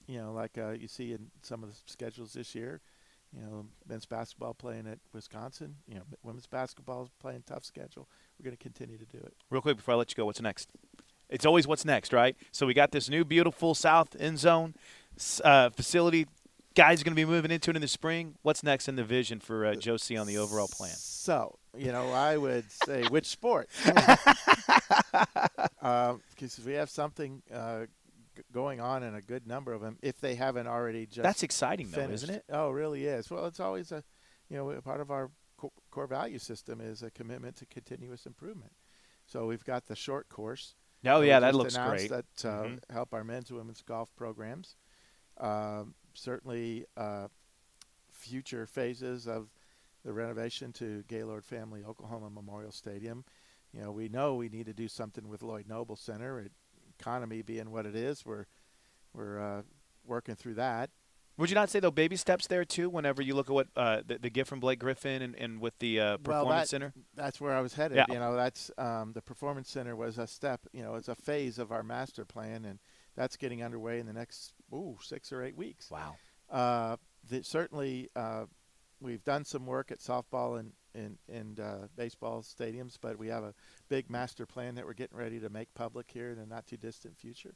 you 0.07 0.19
know, 0.19 0.33
like 0.33 0.57
uh, 0.57 0.71
you 0.71 0.89
see 0.89 1.13
in 1.13 1.31
some 1.43 1.63
of 1.63 1.71
the 1.71 1.77
schedules 1.87 2.33
this 2.33 2.55
year, 2.55 2.81
you 3.37 3.43
know, 3.43 3.67
men's 3.87 4.07
basketball 4.07 4.55
playing 4.55 4.87
at 4.87 4.99
Wisconsin. 5.13 5.77
You 5.87 5.97
know, 5.97 6.03
women's 6.23 6.47
basketball 6.47 7.05
is 7.05 7.11
playing 7.21 7.45
tough 7.47 7.65
schedule. 7.65 8.09
We're 8.39 8.45
going 8.45 8.57
to 8.57 8.63
continue 8.63 8.99
to 8.99 9.05
do 9.07 9.19
it. 9.19 9.35
Real 9.51 9.63
quick 9.63 9.77
before 9.77 9.95
I 9.95 9.97
let 9.99 10.11
you 10.11 10.17
go, 10.17 10.27
what's 10.27 10.41
next? 10.41 10.71
It's 11.31 11.47
always 11.47 11.67
what's 11.67 11.85
next, 11.85 12.13
right? 12.13 12.37
So 12.53 12.67
we 12.67 12.75
got 12.75 12.91
this 12.91 13.09
new 13.09 13.25
beautiful 13.25 13.75
south 13.75 14.17
end 14.19 14.39
zone 14.39 14.75
uh, 15.45 15.71
facility. 15.71 16.27
Guys 16.75 17.01
are 17.01 17.05
going 17.05 17.17
to 17.17 17.21
be 17.21 17.25
moving 17.25 17.51
into 17.51 17.71
it 17.71 17.77
in 17.77 17.83
the 17.83 17.89
spring. 17.89 18.37
What's 18.43 18.63
next 18.63 18.89
in 18.89 18.97
the 18.97 19.05
vision 19.05 19.41
for 19.41 19.67
uh, 19.67 19.75
Joe 19.75 19.97
C 19.97 20.17
on 20.17 20.27
the 20.27 20.39
overall 20.39 20.69
plan? 20.69 20.93
So, 20.95 21.59
you 21.77 21.91
know, 21.93 22.13
I 22.13 22.37
would 22.37 22.71
say 22.71 23.05
which 23.09 23.27
sport? 23.27 23.69
Because 25.81 26.61
we 26.65 26.75
have 26.75 26.91
something 26.91 27.43
uh, 27.53 27.87
g- 28.37 28.43
going 28.53 28.81
on 28.81 29.03
in 29.03 29.15
a 29.15 29.21
good 29.21 29.47
number 29.47 29.73
of 29.73 29.81
them, 29.81 29.99
if 30.03 30.21
they 30.21 30.35
haven't 30.35 30.67
already 30.67 31.07
just 31.07 31.23
That's 31.23 31.43
exciting, 31.43 31.91
though, 31.91 32.09
isn't 32.09 32.31
it? 32.31 32.45
Oh, 32.51 32.71
it 32.71 32.75
really 32.75 33.05
is. 33.07 33.31
Well, 33.31 33.47
it's 33.47 33.61
always 33.61 33.93
a, 33.93 34.03
you 34.49 34.57
know, 34.57 34.81
part 34.81 35.01
of 35.01 35.11
our 35.11 35.31
co- 35.57 35.73
core 35.91 36.07
value 36.07 36.39
system 36.39 36.81
is 36.81 37.03
a 37.03 37.11
commitment 37.11 37.57
to 37.57 37.67
continuous 37.67 38.27
improvement. 38.27 38.73
So 39.27 39.47
we've 39.47 39.65
got 39.65 39.87
the 39.87 39.97
short 39.97 40.29
course. 40.29 40.75
Oh 41.05 41.21
we 41.21 41.29
yeah, 41.29 41.41
that 41.41 41.55
looks 41.55 41.77
great. 41.77 42.11
That 42.11 42.45
uh, 42.45 42.65
Mhm. 42.65 42.93
help 42.93 43.15
our 43.15 43.25
men's 43.25 43.51
and 43.51 43.59
women's 43.59 43.83
golf 43.83 44.15
programs. 44.17 44.77
Um, 45.39 45.95
certainly, 46.15 46.87
uh, 46.97 47.29
future 48.11 48.67
phases 48.67 49.27
of 49.27 49.51
the 50.05 50.13
renovation 50.13 50.73
to 50.75 51.03
Gaylord 51.09 51.45
Family 51.45 51.85
Oklahoma 51.85 52.31
Memorial 52.31 52.73
Stadium. 52.73 53.25
You 53.73 53.83
know, 53.83 53.93
we 53.93 54.09
know 54.09 54.35
we 54.35 54.49
need 54.49 54.67
to 54.67 54.75
do 54.75 54.89
something 54.89 55.29
with 55.29 55.43
Lloyd 55.43 55.67
Noble 55.69 55.97
Center. 55.97 56.41
It, 56.41 56.53
economy 56.99 57.43
being 57.43 57.71
what 57.71 57.87
it 57.87 57.95
is, 57.97 58.27
we're 58.27 58.47
we're 59.15 59.41
uh, 59.41 59.63
working 60.05 60.35
through 60.37 60.55
that. 60.55 60.91
Would 61.41 61.49
you 61.49 61.55
not 61.55 61.71
say 61.71 61.81
though 61.81 61.91
baby 61.91 62.17
steps 62.17 62.47
there 62.47 62.67
too? 62.67 62.91
Whenever 62.91 63.23
you 63.23 63.35
look 63.35 63.49
at 63.49 63.55
what 63.55 63.69
uh, 63.75 64.03
the, 64.07 64.19
the 64.19 64.29
gift 64.29 64.51
from 64.51 64.61
Blake 64.61 64.79
Griffin 64.79 65.23
and, 65.23 65.35
and 65.37 65.59
with 65.59 65.79
the 65.79 65.99
uh, 65.99 66.05
Well, 66.05 66.19
performance 66.19 66.61
that- 66.61 66.69
center. 66.69 66.93
That's 67.15 67.41
where 67.41 67.55
I 67.55 67.63
was 67.63 67.73
headed. 67.73 67.97
Yeah. 67.97 68.05
You 68.11 68.19
know, 68.19 68.37
that's 68.37 68.71
um, 68.77 69.13
the 69.15 69.23
performance 69.23 69.71
center 69.71 69.97
was 69.97 70.19
a 70.19 70.27
step. 70.27 70.61
You 70.73 70.83
know, 70.83 70.97
it's 70.97 71.09
a 71.09 71.15
phase 71.15 71.59
of 71.59 71.73
our 71.73 71.83
master 71.83 72.27
plan, 72.27 72.67
and 72.67 72.79
that's 73.17 73.37
getting 73.39 73.63
underway 73.63 74.01
in 74.01 74.07
the 74.07 74.13
next 74.13 74.53
ooh 74.73 74.99
six 75.03 75.33
or 75.33 75.43
eight 75.43 75.57
weeks. 75.57 75.91
Wow. 75.91 76.17
Uh, 76.51 76.97
the, 77.29 77.43
certainly, 77.43 78.11
uh, 78.15 78.45
we've 79.01 79.25
done 79.25 79.47
some 79.47 79.65
work 79.65 79.91
at 79.91 79.99
softball 79.99 80.61
and 80.61 80.73
and, 80.95 81.17
and 81.33 81.59
uh, 81.61 81.87
baseball 81.97 82.43
stadiums, 82.43 82.99
but 83.01 83.17
we 83.17 83.29
have 83.29 83.45
a 83.45 83.55
big 83.89 84.11
master 84.11 84.45
plan 84.45 84.75
that 84.75 84.85
we're 84.85 84.93
getting 84.93 85.17
ready 85.17 85.39
to 85.41 85.49
make 85.49 85.73
public 85.73 86.11
here 86.13 86.31
in 86.31 86.37
the 86.37 86.45
not 86.45 86.67
too 86.67 86.77
distant 86.77 87.17
future. 87.17 87.55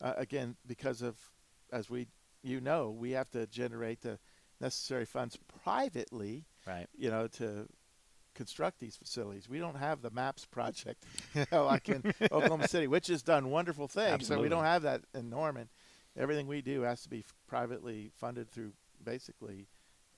Uh, 0.00 0.14
again, 0.16 0.56
because 0.66 1.02
of 1.02 1.16
as 1.72 1.90
we 1.90 2.06
you 2.48 2.60
know, 2.60 2.90
we 2.90 3.12
have 3.12 3.30
to 3.30 3.46
generate 3.46 4.00
the 4.00 4.18
necessary 4.60 5.04
funds 5.04 5.38
privately 5.62 6.46
Right. 6.66 6.86
you 6.96 7.10
know, 7.10 7.28
to 7.28 7.66
construct 8.34 8.78
these 8.78 8.96
facilities. 8.96 9.48
We 9.48 9.58
don't 9.58 9.76
have 9.76 10.02
the 10.02 10.10
MAPS 10.10 10.44
project, 10.46 11.04
like 11.52 11.88
in 11.88 12.02
Oklahoma 12.32 12.68
City, 12.68 12.86
which 12.86 13.06
has 13.08 13.22
done 13.22 13.50
wonderful 13.50 13.88
things. 13.88 14.26
So 14.26 14.40
we 14.40 14.48
don't 14.48 14.64
have 14.64 14.82
that 14.82 15.02
in 15.14 15.30
Norman. 15.30 15.68
everything 16.16 16.46
we 16.46 16.60
do 16.62 16.82
has 16.82 17.02
to 17.02 17.08
be 17.08 17.20
f- 17.20 17.34
privately 17.46 18.10
funded 18.14 18.50
through 18.50 18.72
basically 19.02 19.66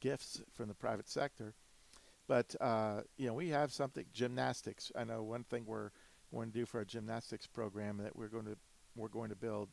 gifts 0.01 0.41
from 0.53 0.69
the 0.69 0.75
private 0.75 1.09
sector. 1.09 1.55
But 2.27 2.55
uh, 2.61 3.03
you 3.17 3.27
know, 3.27 3.35
we 3.35 3.49
have 3.51 3.73
something 3.73 4.07
gymnastics. 4.13 4.91
I 4.97 5.05
know 5.05 5.23
one 5.23 5.45
thing 5.45 5.65
we're 5.67 5.91
going 6.33 6.51
to 6.53 6.59
do 6.59 6.67
for 6.67 6.79
our 6.79 6.85
gymnastics 6.85 7.47
program 7.47 7.99
that 7.99 8.17
we're 8.17 8.29
going 8.29 8.47
to 8.47 8.57
we're 8.97 9.09
going 9.09 9.31
to 9.31 9.37
build 9.37 9.69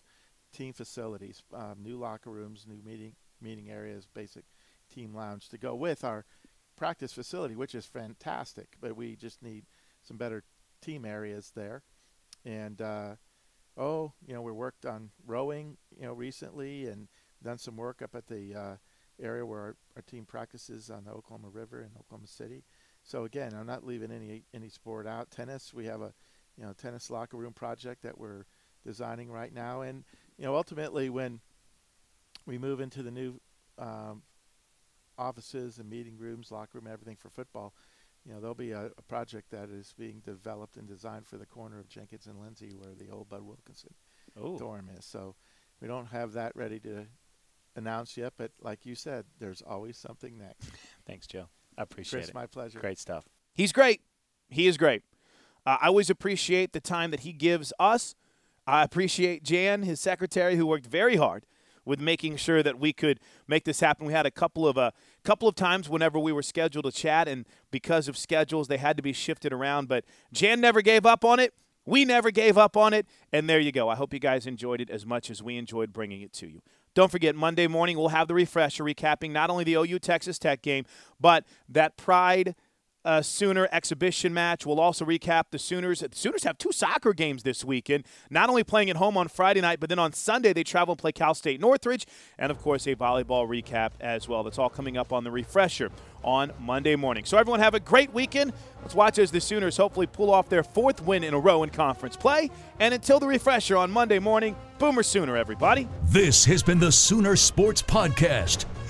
team 0.57 0.73
facilities, 0.73 1.43
um, 1.53 1.75
new 1.81 1.97
locker 1.97 2.31
rooms, 2.31 2.65
new 2.67 2.81
meeting 2.83 3.13
meeting 3.39 3.69
areas, 3.69 4.07
basic 4.11 4.43
team 4.91 5.13
lounge 5.13 5.49
to 5.49 5.57
go 5.59 5.75
with 5.75 6.03
our 6.03 6.25
practice 6.75 7.13
facility, 7.13 7.55
which 7.55 7.75
is 7.75 7.85
fantastic. 7.85 8.75
But 8.81 8.95
we 8.95 9.15
just 9.15 9.43
need 9.43 9.65
some 10.01 10.17
better 10.17 10.43
team 10.81 11.05
areas 11.05 11.51
there. 11.55 11.83
And 12.43 12.81
uh, 12.81 13.15
oh, 13.77 14.13
you 14.25 14.33
know, 14.33 14.41
we 14.41 14.51
worked 14.51 14.85
on 14.85 15.11
rowing, 15.25 15.77
you 15.95 16.07
know, 16.07 16.13
recently 16.13 16.87
and 16.87 17.07
done 17.43 17.59
some 17.59 17.77
work 17.77 18.01
up 18.01 18.15
at 18.15 18.25
the 18.25 18.55
uh, 18.55 18.75
area 19.21 19.45
where 19.45 19.59
our, 19.59 19.75
our 19.95 20.01
team 20.01 20.25
practices 20.25 20.89
on 20.89 21.03
the 21.03 21.11
Oklahoma 21.11 21.49
River 21.49 21.81
in 21.81 21.89
Oklahoma 21.99 22.27
City. 22.27 22.63
So 23.03 23.25
again, 23.25 23.53
I'm 23.53 23.67
not 23.67 23.85
leaving 23.85 24.11
any 24.11 24.43
any 24.55 24.69
sport 24.69 25.05
out. 25.05 25.29
Tennis, 25.29 25.71
we 25.71 25.85
have 25.85 26.01
a 26.01 26.13
you 26.57 26.65
know 26.65 26.73
tennis 26.73 27.11
locker 27.11 27.37
room 27.37 27.53
project 27.53 28.01
that 28.01 28.17
we're 28.17 28.45
designing 28.83 29.29
right 29.29 29.53
now, 29.53 29.81
and 29.81 30.03
you 30.37 30.45
know 30.45 30.55
ultimately 30.55 31.09
when 31.09 31.39
we 32.45 32.57
move 32.57 32.79
into 32.79 33.03
the 33.03 33.11
new 33.11 33.39
um, 33.77 34.21
offices 35.17 35.77
and 35.79 35.89
meeting 35.89 36.17
rooms, 36.17 36.51
locker 36.51 36.79
room, 36.79 36.87
everything 36.91 37.15
for 37.15 37.29
football, 37.29 37.73
you 38.25 38.33
know 38.33 38.39
there'll 38.39 38.55
be 38.55 38.71
a, 38.71 38.91
a, 38.97 39.01
project 39.03 39.51
that 39.51 39.69
is 39.69 39.93
being 39.97 40.21
developed 40.25 40.77
and 40.77 40.87
designed 40.87 41.25
for 41.25 41.37
the 41.37 41.45
corner 41.45 41.79
of 41.79 41.87
Jenkins 41.87 42.27
and 42.27 42.39
Lindsey 42.39 42.73
where 42.75 42.93
the 42.93 43.09
old 43.09 43.29
Bud 43.29 43.41
Wilkinson 43.41 43.93
Ooh. 44.39 44.57
dorm 44.57 44.89
is. 44.97 45.05
So 45.05 45.35
we 45.81 45.87
don't 45.87 46.07
have 46.07 46.33
that 46.33 46.55
ready 46.55 46.79
to 46.81 47.05
announce 47.75 48.17
yet, 48.17 48.33
but 48.37 48.51
like 48.61 48.85
you 48.85 48.95
said, 48.95 49.25
there's 49.39 49.61
always 49.61 49.97
something 49.97 50.37
next. 50.37 50.71
Thanks, 51.05 51.27
Joe. 51.27 51.47
I 51.77 51.83
appreciate 51.83 52.19
Chris, 52.19 52.29
it. 52.29 52.35
my 52.35 52.47
pleasure. 52.47 52.79
Great 52.79 52.99
stuff. 52.99 53.29
He's 53.53 53.71
great. 53.71 54.01
He 54.49 54.67
is 54.67 54.77
great. 54.77 55.03
Uh, 55.65 55.77
I 55.81 55.87
always 55.87 56.09
appreciate 56.09 56.73
the 56.73 56.79
time 56.79 57.11
that 57.11 57.21
he 57.21 57.33
gives 57.33 57.71
us. 57.79 58.15
I 58.67 58.83
appreciate 58.83 59.43
Jan, 59.43 59.83
his 59.83 60.01
secretary, 60.01 60.57
who 60.57 60.65
worked 60.67 60.85
very 60.85 61.15
hard 61.15 61.45
with 61.85 62.01
making 62.01 62.35
sure 62.35 62.61
that 62.61 62.77
we 62.77 62.91
could 62.91 63.19
make 63.47 63.63
this 63.63 63.79
happen. 63.79 64.05
We 64.05 64.11
had 64.11 64.25
a 64.25 64.31
couple 64.31 64.67
of 64.67 64.75
a 64.75 64.81
uh, 64.81 64.91
couple 65.23 65.47
of 65.47 65.55
times 65.55 65.87
whenever 65.87 66.19
we 66.19 66.33
were 66.33 66.43
scheduled 66.43 66.83
to 66.83 66.91
chat, 66.91 67.29
and 67.29 67.45
because 67.71 68.09
of 68.09 68.17
schedules, 68.17 68.67
they 68.67 68.77
had 68.77 68.97
to 68.97 69.03
be 69.03 69.13
shifted 69.13 69.53
around. 69.53 69.87
But 69.87 70.03
Jan 70.33 70.59
never 70.59 70.81
gave 70.81 71.05
up 71.05 71.23
on 71.23 71.39
it. 71.39 71.53
We 71.85 72.03
never 72.03 72.29
gave 72.29 72.57
up 72.57 72.75
on 72.75 72.93
it, 72.93 73.07
and 73.31 73.49
there 73.49 73.61
you 73.61 73.71
go. 73.71 73.87
I 73.87 73.95
hope 73.95 74.13
you 74.13 74.19
guys 74.19 74.45
enjoyed 74.45 74.81
it 74.81 74.89
as 74.89 75.05
much 75.05 75.31
as 75.31 75.41
we 75.41 75.55
enjoyed 75.55 75.93
bringing 75.93 76.21
it 76.21 76.33
to 76.33 76.47
you. 76.47 76.61
Don't 76.93 77.11
forget, 77.11 77.35
Monday 77.35 77.67
morning 77.67 77.97
we'll 77.97 78.09
have 78.09 78.27
the 78.27 78.33
refresher 78.33 78.83
recapping 78.83 79.31
not 79.31 79.49
only 79.49 79.63
the 79.63 79.75
OU 79.75 79.99
Texas 79.99 80.37
Tech 80.37 80.61
game, 80.61 80.83
but 81.21 81.45
that 81.69 81.95
Pride 81.95 82.55
uh, 83.07 83.21
Sooner 83.21 83.69
exhibition 83.71 84.33
match. 84.33 84.65
We'll 84.65 84.81
also 84.81 85.05
recap 85.05 85.45
the 85.51 85.57
Sooners. 85.57 86.01
The 86.01 86.09
Sooners 86.11 86.43
have 86.43 86.57
two 86.57 86.73
soccer 86.73 87.13
games 87.13 87.43
this 87.43 87.63
weekend, 87.63 88.03
not 88.29 88.49
only 88.49 88.63
playing 88.63 88.89
at 88.89 88.97
home 88.97 89.15
on 89.17 89.29
Friday 89.29 89.61
night, 89.61 89.79
but 89.79 89.89
then 89.89 89.97
on 89.97 90.11
Sunday 90.11 90.51
they 90.51 90.63
travel 90.63 90.91
and 90.91 90.99
play 90.99 91.13
Cal 91.13 91.33
State 91.33 91.61
Northridge, 91.61 92.05
and 92.37 92.51
of 92.51 92.59
course 92.61 92.85
a 92.85 92.95
volleyball 92.95 93.47
recap 93.47 93.91
as 94.01 94.27
well. 94.27 94.43
That's 94.43 94.59
all 94.59 94.69
coming 94.69 94.97
up 94.97 95.13
on 95.13 95.23
the 95.23 95.31
refresher 95.31 95.89
on 96.23 96.51
Monday 96.59 96.97
morning. 96.97 97.23
So 97.23 97.37
everyone 97.37 97.61
have 97.61 97.73
a 97.73 97.79
great 97.79 98.13
weekend. 98.13 98.51
Let's 98.81 98.93
watch 98.93 99.17
as 99.17 99.31
the 99.31 99.39
Sooners 99.39 99.77
hopefully 99.77 100.07
pull 100.07 100.29
off 100.29 100.49
their 100.49 100.63
fourth 100.63 101.01
win 101.01 101.23
in 101.23 101.33
a 101.33 101.39
row 101.39 101.63
in 101.63 101.69
conference 101.69 102.17
play. 102.17 102.51
And 102.79 102.93
until 102.93 103.19
the 103.19 103.27
refresher 103.27 103.77
on 103.77 103.89
Monday 103.89 104.19
morning, 104.19 104.55
Boomer 104.79 105.03
Sooner, 105.03 105.37
everybody. 105.37 105.87
This 106.03 106.43
has 106.45 106.61
been 106.61 106.79
the 106.79 106.91
Sooner 106.91 107.37
Sports 107.37 107.81
Podcast. 107.81 108.65